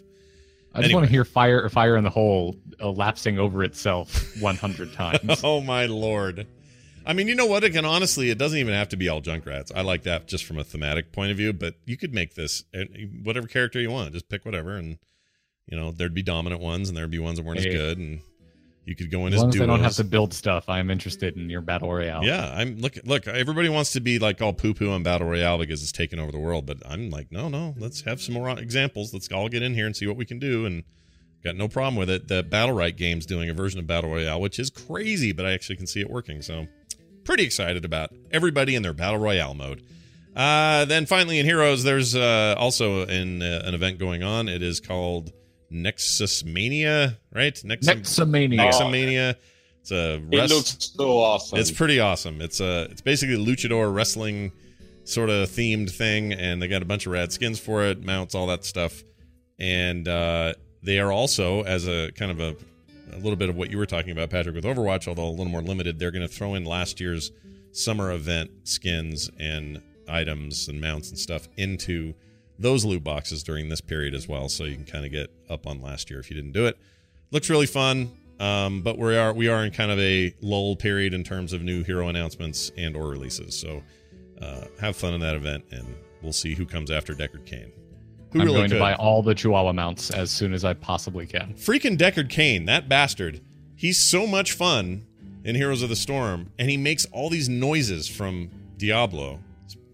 [0.77, 5.41] I just want to hear fire fire in the hole elapsing over itself 100 times.
[5.43, 6.47] oh my lord.
[7.05, 7.63] I mean, you know what?
[7.63, 9.71] It can honestly, it doesn't even have to be all Junkrats.
[9.73, 11.53] I like that just from a thematic point of view.
[11.53, 12.83] But you could make this uh,
[13.23, 14.11] whatever character you want.
[14.13, 14.97] Just pick whatever, and
[15.67, 17.69] you know there'd be dominant ones, and there'd be ones that weren't Hey.
[17.69, 18.19] as good, and
[18.87, 20.89] you could go in As as long as I don't have to build stuff, I'm
[20.89, 22.23] interested in your battle royale.
[22.23, 23.27] Yeah, I'm look look.
[23.27, 26.31] Everybody wants to be like all poo poo on battle royale because it's taking over
[26.31, 27.75] the world, but I'm like, no, no.
[27.77, 29.13] Let's have some more examples.
[29.13, 30.65] Let's all get in here and see what we can do.
[30.65, 30.83] And
[31.43, 32.27] got no problem with it.
[32.27, 35.75] The Battlerite game's doing a version of battle royale, which is crazy, but I actually
[35.75, 36.41] can see it working.
[36.41, 36.67] So
[37.23, 39.83] pretty excited about everybody in their battle royale mode.
[40.35, 44.47] Uh, then finally in Heroes, there's uh, also in uh, an event going on.
[44.47, 45.33] It is called
[45.69, 47.59] Nexus Mania, right?
[47.63, 48.57] Nexus Nexomania.
[48.57, 49.35] Nexomania.
[49.81, 51.59] It's a It looks so awesome.
[51.59, 52.41] it's pretty awesome.
[52.41, 54.51] It's a it's basically a luchador wrestling
[55.03, 58.35] sort of themed thing, and they got a bunch of rad skins for it, mounts,
[58.35, 59.03] all that stuff,
[59.57, 60.53] and uh,
[60.83, 62.55] they are also as a kind of a
[63.13, 65.45] a little bit of what you were talking about, Patrick, with Overwatch, although a little
[65.45, 65.97] more limited.
[65.97, 67.31] They're going to throw in last year's
[67.71, 72.13] summer event skins and items and mounts and stuff into
[72.59, 75.67] those loot boxes during this period as well, so you can kind of get up
[75.67, 76.77] on last year if you didn't do it.
[77.31, 78.11] Looks really fun.
[78.39, 81.63] Um, but we are we are in kind of a lull period in terms of
[81.63, 83.59] new hero announcements and or releases.
[83.59, 83.81] So
[84.41, 87.71] uh, have fun in that event, and we'll see who comes after Deckard Cain.
[88.31, 88.75] Who I'm really going could.
[88.75, 91.55] to buy all the Chihuahua mounts as soon as I possibly can.
[91.55, 93.41] Freaking Deckard Cain, that bastard.
[93.75, 95.05] He's so much fun
[95.43, 99.39] in Heroes of the Storm, and he makes all these noises from Diablo,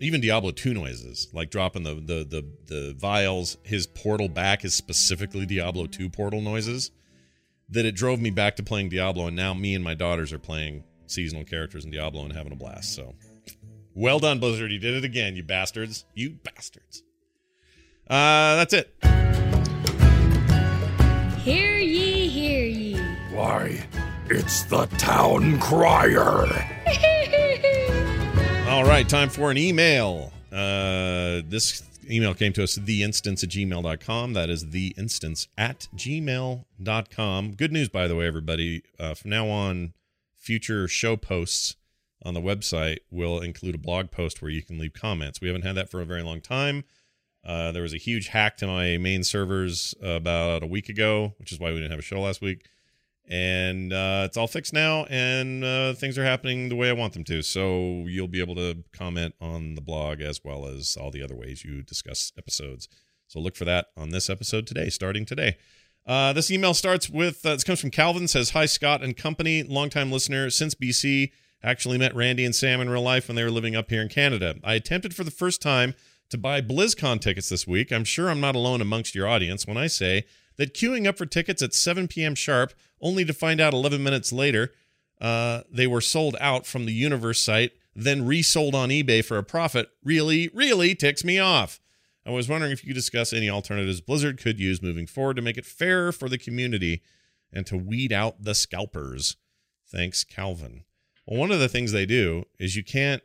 [0.03, 3.57] even Diablo 2 noises, like dropping the the the, the vials.
[3.63, 6.91] His portal back is specifically Diablo 2 portal noises.
[7.69, 10.39] That it drove me back to playing Diablo, and now me and my daughters are
[10.39, 12.93] playing seasonal characters in Diablo and having a blast.
[12.93, 13.15] So,
[13.93, 14.71] well done, Blizzard.
[14.71, 16.05] You did it again, you bastards.
[16.13, 17.03] You bastards.
[18.07, 18.93] Uh, that's it.
[21.39, 22.97] Hear ye, hear ye.
[23.31, 23.85] Why,
[24.29, 26.82] it's the town crier.
[28.73, 30.33] All right, time for an email.
[30.51, 34.33] Uh, this email came to us theinstance at gmail.com.
[34.33, 37.51] That is theinstance at gmail.com.
[37.51, 38.81] Good news, by the way, everybody.
[38.99, 39.93] Uh, from now on,
[40.39, 41.75] future show posts
[42.25, 45.39] on the website will include a blog post where you can leave comments.
[45.39, 46.83] We haven't had that for a very long time.
[47.45, 51.51] Uh, there was a huge hack to my main servers about a week ago, which
[51.51, 52.65] is why we didn't have a show last week.
[53.29, 57.13] And uh, it's all fixed now, and uh, things are happening the way I want
[57.13, 57.41] them to.
[57.41, 61.35] So you'll be able to comment on the blog as well as all the other
[61.35, 62.89] ways you discuss episodes.
[63.27, 65.57] So look for that on this episode today, starting today.
[66.05, 68.27] Uh, this email starts with uh, this comes from Calvin.
[68.27, 71.31] Says hi Scott and company, longtime listener since BC.
[71.63, 74.09] Actually met Randy and Sam in real life when they were living up here in
[74.09, 74.55] Canada.
[74.65, 75.93] I attempted for the first time
[76.29, 77.93] to buy BlizzCon tickets this week.
[77.93, 80.25] I'm sure I'm not alone amongst your audience when I say
[80.57, 82.35] that queuing up for tickets at 7 p.m.
[82.35, 84.71] sharp, only to find out 11 minutes later
[85.21, 89.43] uh, they were sold out from the Universe site, then resold on eBay for a
[89.43, 91.79] profit, really, really ticks me off.
[92.25, 95.41] I was wondering if you could discuss any alternatives Blizzard could use moving forward to
[95.41, 97.01] make it fairer for the community
[97.51, 99.37] and to weed out the scalpers.
[99.87, 100.83] Thanks, Calvin.
[101.25, 103.21] Well, one of the things they do is you can't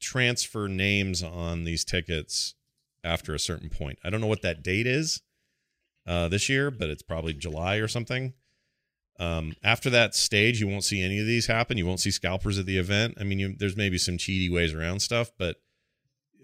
[0.00, 2.54] transfer names on these tickets
[3.04, 3.98] after a certain point.
[4.04, 5.22] I don't know what that date is
[6.06, 8.34] uh, this year, but it's probably July or something.
[9.18, 11.76] Um, after that stage, you won't see any of these happen.
[11.76, 13.16] You won't see scalpers at the event.
[13.20, 15.56] I mean, you, there's maybe some cheaty ways around stuff, but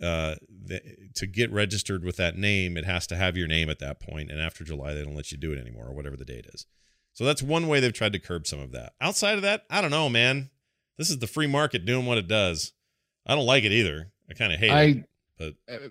[0.03, 0.81] uh, the,
[1.15, 4.31] to get registered with that name, it has to have your name at that point.
[4.31, 6.67] And after July, they don't let you do it anymore, or whatever the date is.
[7.13, 8.95] So that's one way they've tried to curb some of that.
[9.01, 10.51] Outside of that, I don't know, man.
[10.99, 12.73] This is the free market doing what it does.
[13.25, 14.11] I don't like it either.
[14.29, 15.05] I kind of hate I, it.
[15.39, 15.89] But uh,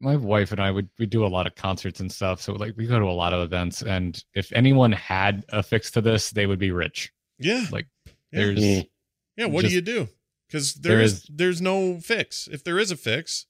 [0.00, 2.40] my wife and I would we do a lot of concerts and stuff.
[2.40, 5.90] So like we go to a lot of events, and if anyone had a fix
[5.92, 7.12] to this, they would be rich.
[7.38, 7.86] yeah, Like
[8.32, 8.88] there's Mm.
[9.36, 9.46] yeah.
[9.46, 10.08] What do you do?
[10.48, 12.48] Because There there's is- there's no fix.
[12.50, 13.46] If there is a fix,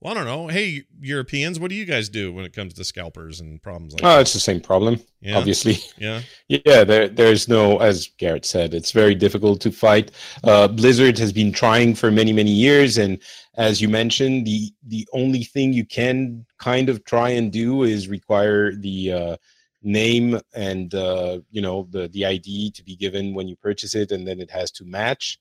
[0.00, 0.48] well, I don't know.
[0.48, 4.02] Hey, Europeans, what do you guys do when it comes to scalpers and problems like
[4.02, 4.20] Oh, that?
[4.20, 5.38] it's the same problem, Yeah.
[5.38, 5.78] obviously.
[5.98, 10.12] Yeah, Yeah, there, there's no, as Garrett said, it's very difficult to fight.
[10.42, 13.18] Uh, Blizzard has been trying for many, many years, and
[13.56, 18.08] as you mentioned, the the only thing you can kind of try and do is
[18.08, 19.36] require the uh,
[19.82, 24.12] name and uh, you know the the ID to be given when you purchase it,
[24.12, 25.38] and then it has to match.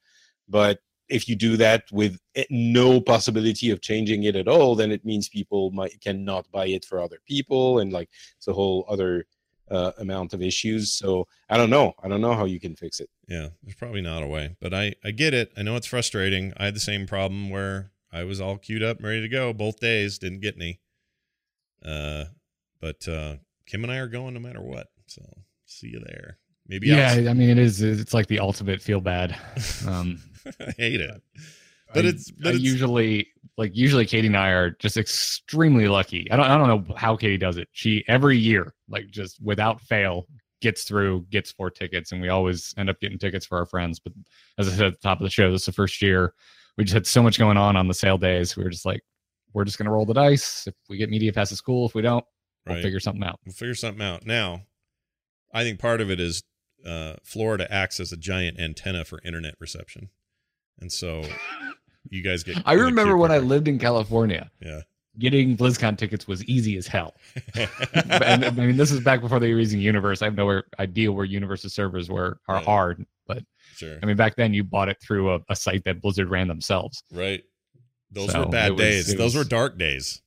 [0.49, 0.80] But
[1.10, 5.30] if you do that with no possibility of changing it at all, then it means
[5.30, 9.26] people might cannot buy it for other people, and like it's a whole other
[9.72, 10.91] uh, amount of issues.
[10.93, 11.93] So I don't know.
[12.03, 13.10] I don't know how you can fix it.
[13.28, 13.49] yeah.
[13.64, 15.51] There's probably not a way, but I I get it.
[15.57, 16.53] I know it's frustrating.
[16.57, 19.80] I had the same problem where I was all queued up, ready to go both
[19.80, 20.80] days, didn't get any.
[21.86, 22.26] Uh,
[22.82, 23.36] but uh,
[23.66, 24.88] Kim and I are going no matter what.
[25.07, 25.22] So
[25.66, 26.39] see you there.
[26.70, 27.11] Maybe yeah.
[27.17, 27.82] outs- I mean, it is.
[27.82, 29.36] It's like the ultimate feel bad.
[29.88, 30.22] Um,
[30.59, 31.22] I hate it.
[31.93, 35.88] But I- it's- but I it's- usually like usually Katie and I are just extremely
[35.89, 36.32] lucky.
[36.32, 37.67] I don't I don't know how Katie does it.
[37.74, 40.28] She every year like just without fail
[40.61, 43.99] gets through, gets four tickets, and we always end up getting tickets for our friends.
[43.99, 44.13] But
[44.57, 46.34] as I said at the top of the show, this is the first year
[46.78, 48.55] we just had so much going on on the sale days.
[48.55, 49.01] We were just like,
[49.53, 50.67] we're just gonna roll the dice.
[50.67, 51.88] If we get media passes, cool.
[51.88, 52.24] if we don't,
[52.67, 52.84] we'll Right.
[52.84, 53.39] figure something out.
[53.45, 54.26] We'll figure something out.
[54.26, 54.61] Now,
[55.53, 56.43] I think part of it is
[56.86, 60.09] uh, Florida acts as a giant antenna for internet reception,
[60.80, 61.23] and so
[62.09, 62.61] you guys get.
[62.65, 64.49] I remember when I lived in California.
[64.61, 64.82] Yeah.
[65.17, 67.15] Getting BlizzCon tickets was easy as hell.
[67.55, 70.21] and I mean, this is back before they were using Universe.
[70.21, 72.63] I have no idea where Universe's servers were are Right.
[72.65, 73.43] hard, but
[73.75, 73.97] sure.
[74.01, 77.03] I mean, back then you bought it through a, a site that Blizzard ran themselves.
[77.11, 77.43] Right.
[78.11, 79.09] Those So, were bad was- days.
[79.13, 80.21] it Those was- were dark days.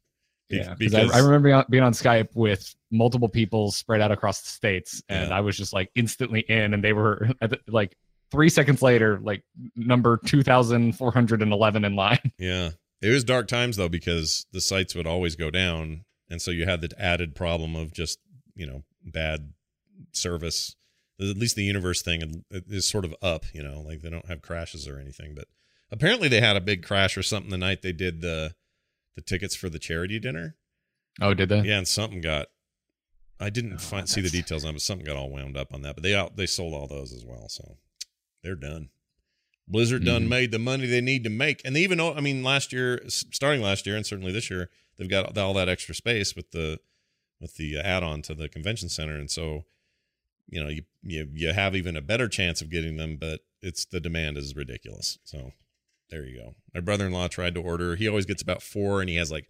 [0.53, 4.43] Be- Yeah, because I, I remember being on, Skype with multiple people spread out across
[4.43, 5.37] the states, and Yeah.
[5.37, 7.97] I was just like instantly in, and they were at the- like
[8.31, 9.43] three seconds later, like
[9.77, 12.19] number two thousand four hundred and eleven in line.
[12.39, 12.71] Yeah.
[13.01, 16.67] It was dark times though because the sites would always go down and so you
[16.67, 18.21] had the added problem of just,
[18.55, 19.53] you know, bad
[20.13, 20.77] service.
[21.21, 24.41] At least the universe thing is sort of up, you know, like they don't have
[24.43, 25.47] crashes or anything, but
[25.91, 28.55] apparently they had a big crash or something the night they did the
[29.17, 30.57] the tickets for the charity dinner.
[31.21, 31.61] Oh, did they?
[31.61, 32.49] Yeah, and something got
[33.41, 35.75] I didn't Oh, find, see the details on it, but something got all wound up
[35.75, 35.97] on that.
[35.97, 37.77] But they out they sold all those as well, so
[38.43, 38.91] they're done.
[39.69, 40.29] Blizzard done Mhm.
[40.29, 42.01] made the money they need to make, and they even.
[42.01, 45.69] I mean, last year, starting last year, and certainly this year, they've got all that
[45.69, 46.81] extra space with the
[47.41, 49.65] with the add-on to the convention center, and so
[50.49, 53.85] you know you you you have even a better chance of getting them, but it's
[53.85, 55.19] the demand is ridiculous.
[55.25, 55.53] So
[56.13, 56.55] there you go.
[56.75, 57.97] My brother-in-law tried to order.
[57.97, 59.49] He always gets about four, and he has like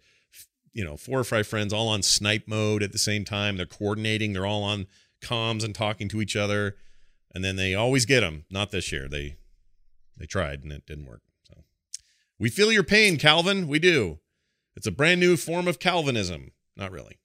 [0.71, 3.57] you know four or five friends all on snipe mode at the same time.
[3.57, 4.33] They're coordinating.
[4.33, 4.87] They're all on
[5.21, 6.75] comms and talking to each other.
[7.35, 8.45] and then they always get them.
[8.49, 9.07] Not this year.
[9.07, 9.35] They
[10.17, 11.21] they tried and it didn't work.
[11.47, 11.63] So
[12.39, 13.67] we feel your pain, Calvin.
[13.67, 14.19] We do.
[14.75, 16.51] It's a brand new form of Calvinism.
[16.75, 17.17] Not really.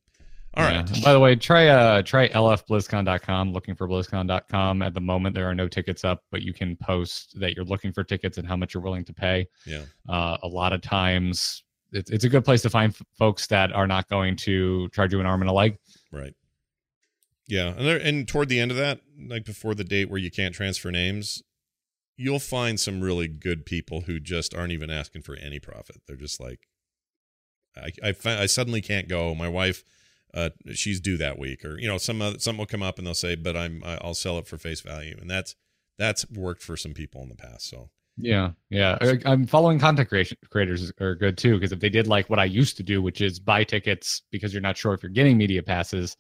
[0.59, 0.84] All Yeah.
[1.04, 3.52] By the way, try uh try lfblizzcon.com.
[3.52, 4.82] Looking for blizzcon.com.
[4.82, 7.92] At the moment, there are no tickets up, but you can post that you're looking
[7.92, 9.46] for tickets and how much you're willing to pay.
[9.66, 9.82] Yeah.
[10.09, 13.72] Uh, a lot of times, it's it's a good place to find f- folks that
[13.72, 15.78] are not going to charge you an arm and a leg.
[16.12, 16.34] Right.
[17.46, 20.30] Yeah, and there, and toward the end of that, like before the date where you
[20.30, 21.42] can't transfer names,
[22.16, 26.02] you'll find some really good people who just aren't even asking for any profit.
[26.06, 26.61] They're just like,
[27.74, 29.34] I I, I suddenly can't go.
[29.34, 29.82] My wife,
[30.34, 33.06] uh, she's due that week, or you know, some other, something will come up and
[33.06, 35.54] they'll say, but I'm I'll sell it for face value, and that's
[35.98, 37.68] that's worked for some people in the past.
[37.68, 38.98] So Yeah, yeah.
[39.24, 42.44] I'm following content creation creators are good too because if they did like what I
[42.44, 45.62] used to do, which is buy tickets because you're not sure if you're getting media
[45.62, 46.16] passes,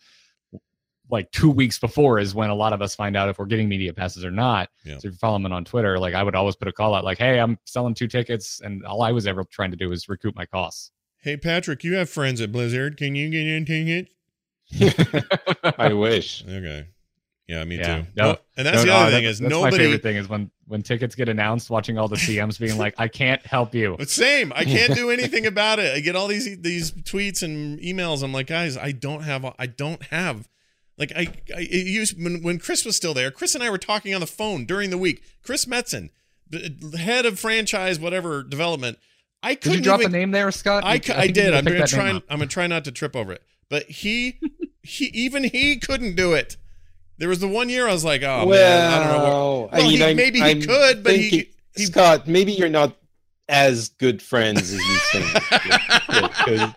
[1.10, 3.68] like two weeks before is when a lot of us find out if we're getting
[3.68, 4.68] media passes or not.
[4.84, 4.98] Yeah.
[4.98, 7.04] So if you follow them on Twitter, like I would always put a call out
[7.04, 10.08] like, "Hey, I'm selling two tickets," and all I was ever trying to do is
[10.08, 10.90] recoup my costs.
[11.22, 12.96] Hey, Patrick, you have friends at Blizzard.
[12.96, 14.10] Can you get in tickets?
[15.78, 16.44] I wish.
[16.46, 16.86] Okay.
[17.46, 18.00] Yeah, me Yeah.
[18.00, 18.06] too.
[18.16, 20.02] No, Well, and that's No, the no, other that- thing is that's my nobody favorite
[20.02, 23.44] thing is when when tickets get announced, watching all the CMs being like, "I can't
[23.46, 24.52] help you." But same.
[24.54, 25.94] I can't do anything about it.
[25.96, 28.22] I get all these these tweets and emails.
[28.22, 29.46] I'm like, guys, I don't have.
[29.58, 30.46] I don't have.
[30.98, 33.30] Like I, I it used when when Chris was still there.
[33.30, 35.22] Chris and I were talking on the phone during the week.
[35.42, 36.10] Chris Metzen,
[36.50, 38.98] the head of franchise whatever development.
[39.42, 40.84] I couldn't you drop even, a name there, Scott?
[40.84, 41.54] I, You- cou- think I did.
[41.54, 42.10] I'm gonna try.
[42.10, 43.42] I'm gonna try not to trip over it.
[43.68, 44.40] But he,
[44.82, 46.56] he even he couldn't do it.
[47.18, 49.60] There was the one year I was like, oh well, man, I don't know.
[49.70, 52.68] What, I mean, he- I'm- maybe he could, but he- thinking- he- Scott, maybe you're
[52.68, 52.96] not
[53.48, 55.34] as good friends as you think.
[55.52, 56.74] Yeah, yeah, 'cause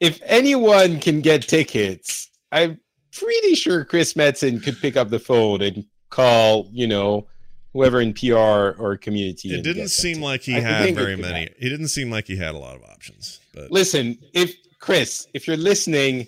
[0.00, 2.78] if anyone can get tickets, I'm
[3.12, 7.26] pretty sure Chris Metzen could pick up the phone and call, you know,
[7.74, 8.34] whoever in PR
[8.78, 9.54] or community.
[9.54, 10.24] It didn't seem ticket.
[10.24, 11.40] like he I had very many.
[11.40, 11.54] happen.
[11.58, 13.40] He didn't seem like he had a lot of options.
[13.52, 16.26] But Listen, if Chris, if you're listening,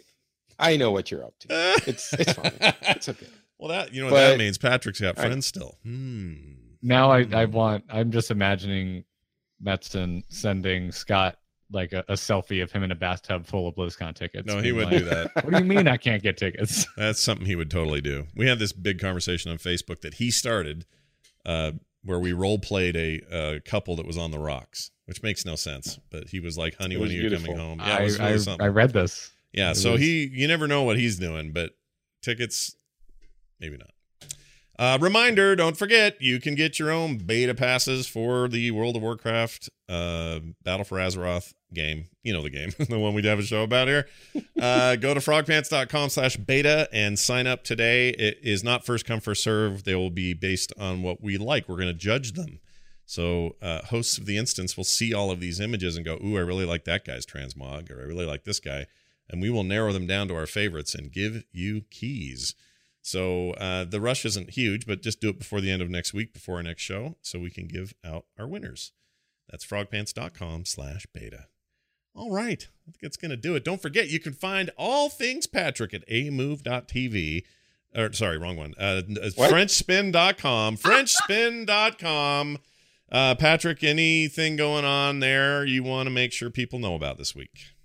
[0.58, 1.48] I know what you're up to.
[1.86, 2.52] It's it's fine.
[2.60, 3.26] It's okay.
[3.58, 4.58] well, that you know what that means.
[4.58, 5.78] Patrick's got I- friends still.
[5.82, 6.34] Hmm.
[6.82, 9.04] Now I, I want I'm just imagining
[9.64, 11.38] Metzen sending Scott
[11.72, 14.46] like a, a selfie of him in a bathtub full of BlizzCon tickets.
[14.46, 15.30] No, he would like, do that.
[15.44, 16.86] What do you mean I can't get tickets?
[16.96, 18.26] That's something he would totally do.
[18.36, 20.86] We had this big conversation on Facebook that he started,
[21.46, 21.72] uh,
[22.04, 25.54] where we role played a, uh couple that was on the rocks, which makes no
[25.56, 25.98] sense.
[26.10, 28.02] But he was like, "Honey, It when was are you coming home?" Yeah, it I,
[28.02, 28.64] was really I, something.
[28.64, 29.30] I read this.
[29.52, 31.70] Yeah, It so was- he you never know what he's doing, but
[32.22, 32.76] tickets
[33.60, 33.90] maybe not.
[34.78, 39.02] Uh, reminder: Don't forget you can get your own beta passes for the World of
[39.02, 42.08] Warcraft uh, Battle for Azeroth game.
[42.22, 44.06] You know the game, the one we have a show about here.
[44.60, 48.10] Uh, go to frogpants.com slash beta and sign up today.
[48.10, 49.84] It is not first come first serve.
[49.84, 51.68] They will be based on what we like.
[51.68, 52.60] We're going to judge them.
[53.06, 56.36] So uh, hosts of the instance will see all of these images and go, "Ooh,
[56.36, 58.86] I really like that guy's transmog," or "I really like this guy,"
[59.30, 62.54] and we will narrow them down to our favorites and give you keys.
[63.06, 66.12] So uh, the rush isn't huge, but just do it before the end of next
[66.12, 68.90] week, before our next show, so we can give out our winners.
[69.48, 71.46] That's frogpants.com slash beta.
[72.16, 72.66] All right.
[72.84, 73.64] I think that's going to do it.
[73.64, 77.44] Don't forget, you can find all things Patrick at amove.tv.
[77.94, 78.74] Or, sorry, wrong one.
[78.76, 79.02] Uh,
[79.36, 79.52] What?
[79.52, 80.76] FrenchSpin.com.
[80.78, 82.58] FrenchSpin.com.
[83.12, 87.36] Uh, Patrick, anything going on there you want to make sure people know about this
[87.36, 87.75] week?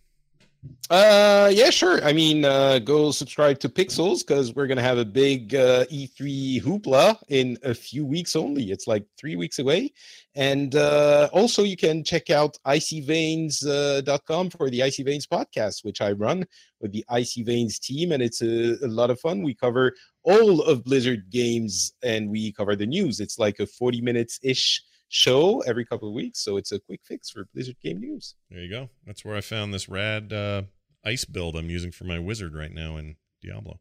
[0.92, 2.04] Uh, yeah, sure.
[2.04, 6.62] I mean, uh, go subscribe to Pixels because we're gonna have a big uh, E3
[6.62, 8.72] hoopla in a few weeks only.
[8.72, 9.94] It's like three weeks away,
[10.36, 16.12] and uh, also you can check out icyveins.com for the Icy Veins podcast, which I
[16.12, 16.46] run
[16.80, 19.42] with the Icy Veins team, and it's a, a lot of fun.
[19.42, 19.94] We cover
[20.24, 23.20] all of Blizzard games, and we cover the news.
[23.20, 27.02] It's like a 40 minutes ish show every couple of weeks, so it's a quick
[27.04, 28.36] fix for Blizzard game news.
[28.50, 28.90] There you go.
[29.06, 30.64] That's where I found this rad uh,
[31.06, 33.80] ice build I'm using for my wizard right now in Diablo.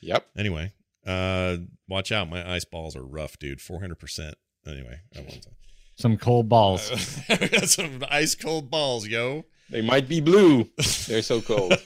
[0.00, 0.26] Yep.
[0.38, 0.72] Anyway,
[1.04, 1.56] uh,
[1.88, 2.30] watch out.
[2.30, 3.58] My ice balls are rough, dude.
[3.58, 4.34] 400%.
[4.66, 5.50] Anyway, I want to.
[5.96, 6.90] Some cold balls.
[7.28, 9.44] I got some ice cold balls, yo.
[9.70, 10.70] They might be blue.
[11.08, 11.74] They're so cold.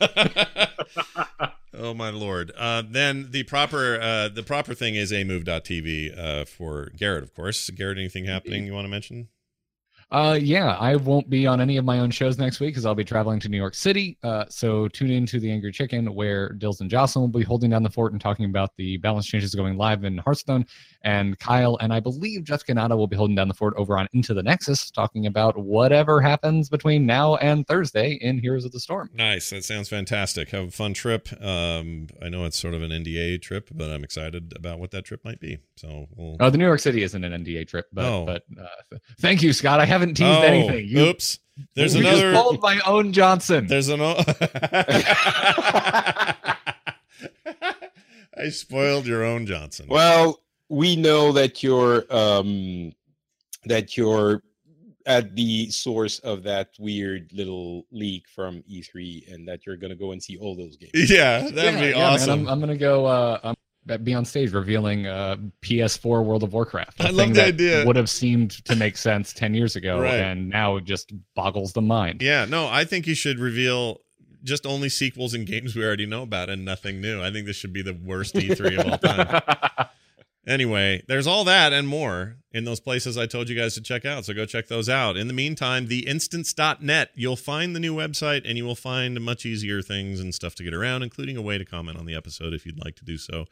[1.74, 2.52] oh my lord.
[2.56, 7.70] Uh, then the proper uh, the proper thing is amove.tv uh, for Garrett, of course.
[7.70, 9.28] Garrett, anything happening you want to mention?
[10.12, 12.94] Uh, yeah, I won't be on any of my own shows next week because I'll
[12.94, 14.18] be traveling to New York City.
[14.22, 17.70] Uh, so tune in to the Angry Chicken where Dills and Jocelyn will be holding
[17.70, 20.66] down the fort and talking about the balance changes going live in Hearthstone.
[21.04, 24.06] And Kyle and I believe Jessica Nada will be holding down the fort over on
[24.12, 28.80] Into the Nexus, talking about whatever happens between now and Thursday in Heroes of the
[28.80, 29.08] Storm.
[29.14, 29.48] Nice.
[29.48, 30.50] That sounds fantastic.
[30.50, 31.28] Have a fun trip.
[31.42, 35.06] Um, I know it's sort of an NDA trip, but I'm excited about what that
[35.06, 35.58] trip might be.
[35.76, 36.36] So we'll.
[36.38, 38.26] Oh, the New York City isn't an NDA trip, but Oh.
[38.26, 39.80] but uh, thank you, Scott.
[39.80, 40.86] I haven't teased Oh, anything.
[40.88, 41.38] You, oops.
[41.74, 42.32] There's you another.
[42.32, 43.66] just pulled my own Johnson.
[43.66, 44.00] There's an.
[44.00, 44.16] o-
[48.36, 49.86] I spoiled your own Johnson.
[49.88, 52.92] Well, we know that you're um,
[53.66, 54.42] that you're
[55.04, 60.12] at the source of that weird little leak from E3, and that you're gonna go
[60.12, 60.92] and see all those games.
[61.10, 62.30] yeah, that'd Yeah, be yeah, man, awesome.
[62.40, 63.04] I'm, I'm gonna go.
[63.06, 63.54] Uh, I'm
[64.02, 67.00] be on stage revealing uh, PS4 World of Warcraft.
[67.00, 67.84] I love the idea.
[67.86, 70.14] Would have seemed to make sense ten years ago, Right.
[70.14, 72.22] and now it just boggles the mind.
[72.22, 74.00] yeah, no, I think you should reveal
[74.44, 77.22] just only sequels and games we already know about and nothing new.
[77.22, 79.88] I think this should be the worst E3 of all time.
[80.44, 84.04] Anyway, there's all that and more in those places I told you guys to check
[84.04, 84.24] out.
[84.24, 85.16] So go check those out.
[85.16, 89.82] In the meantime, theinstance.net, you'll find the new website and you will find much easier
[89.82, 92.66] things and stuff to get around, including a way to comment on the episode if
[92.66, 93.44] you'd like to do so.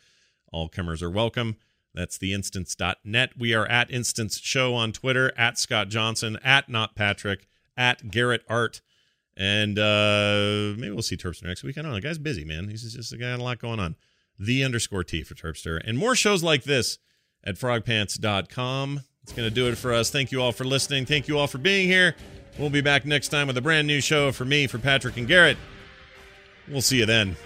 [0.53, 1.57] All comers are welcome.
[1.94, 3.32] That's theinstance.net.
[3.38, 7.46] We are at Instance Show on Twitter, at Scott Johnson, at Not Patrick,
[7.76, 8.80] at Garrett Art.
[9.36, 11.78] And uh maybe we'll see Terpster next week.
[11.78, 11.96] I don't know.
[11.96, 12.68] The guy's busy, man.
[12.68, 13.96] He's just a guy got a lot going on
[14.38, 16.98] the underscore T for Terpster, and more shows like this
[17.44, 19.01] at frogpants.com.
[19.22, 20.11] It's going to do it for us.
[20.11, 21.07] Thank you all for listening.
[21.07, 22.16] Thank you all for being here.
[22.59, 25.28] We'll be back next time with a brand new show for me, for Patrick and
[25.28, 25.59] Garrett.
[26.68, 27.36] We'll see you then.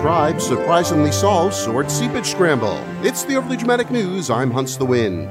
[0.00, 2.82] Scribe surprisingly solves sword seepage scramble.
[3.04, 4.30] It's the overly dramatic news.
[4.30, 5.28] I'm Hunts the Wind.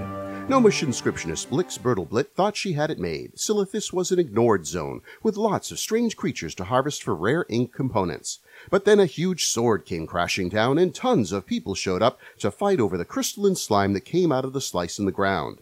[0.48, 3.34] Gnomish inscriptionist Blix Bertelblit thought she had it made.
[3.34, 7.74] Silithus was an ignored zone, with lots of strange creatures to harvest for rare ink
[7.74, 8.42] components.
[8.70, 12.52] But then a huge sword came crashing down, and tons of people showed up to
[12.52, 15.62] fight over the crystalline slime that came out of the slice in the ground.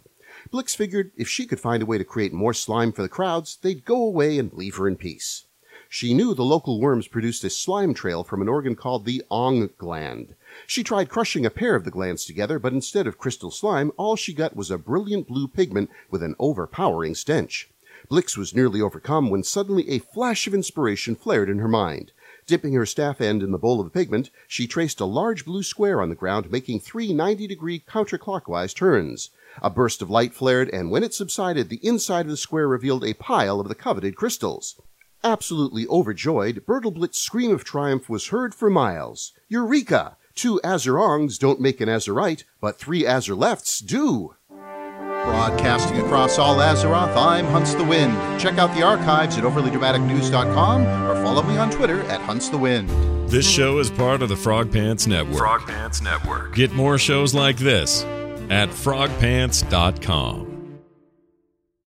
[0.52, 3.58] Blix figured if she could find a way to create more slime for the crowds,
[3.62, 5.46] they'd go away and leave her in peace.
[5.90, 9.70] She knew the local worms produced a slime trail from an organ called the Ong
[9.78, 10.36] gland.
[10.66, 14.18] She tried crushing a pair of the glands together, but instead of crystal slime, all
[14.18, 17.70] she got was a brilliant blue pigment with an overpowering stench.
[18.10, 22.12] Blix was nearly overcome when suddenly a flash of inspiration flared in her mind.
[22.46, 25.64] Dipping her staff end in the bowl of the pigment, she traced a large blue
[25.64, 29.30] square on the ground, making three 90 degree counterclockwise turns.
[29.62, 33.06] A burst of light flared, and when it subsided, the inside of the square revealed
[33.06, 34.76] a pile of the coveted crystals.
[35.24, 39.34] Absolutely overjoyed, Bertelblitz's scream of triumph was heard for miles.
[39.50, 40.18] Eureka!
[40.36, 44.36] Two Azerongs don't make an Azerite, but three Azerlefts do.
[44.50, 48.14] Broadcasting across all Azeroth, I'm Hunts the Wind.
[48.40, 52.90] Check out the archives at overlydramaticnews.com or follow me on Twitter at Hunts the Wind.
[53.30, 55.40] This show is part of the Frog Pants Network.
[55.40, 56.56] Frog Pants Network.
[56.56, 58.04] Get more shows like this
[58.50, 60.57] at frogpants.com.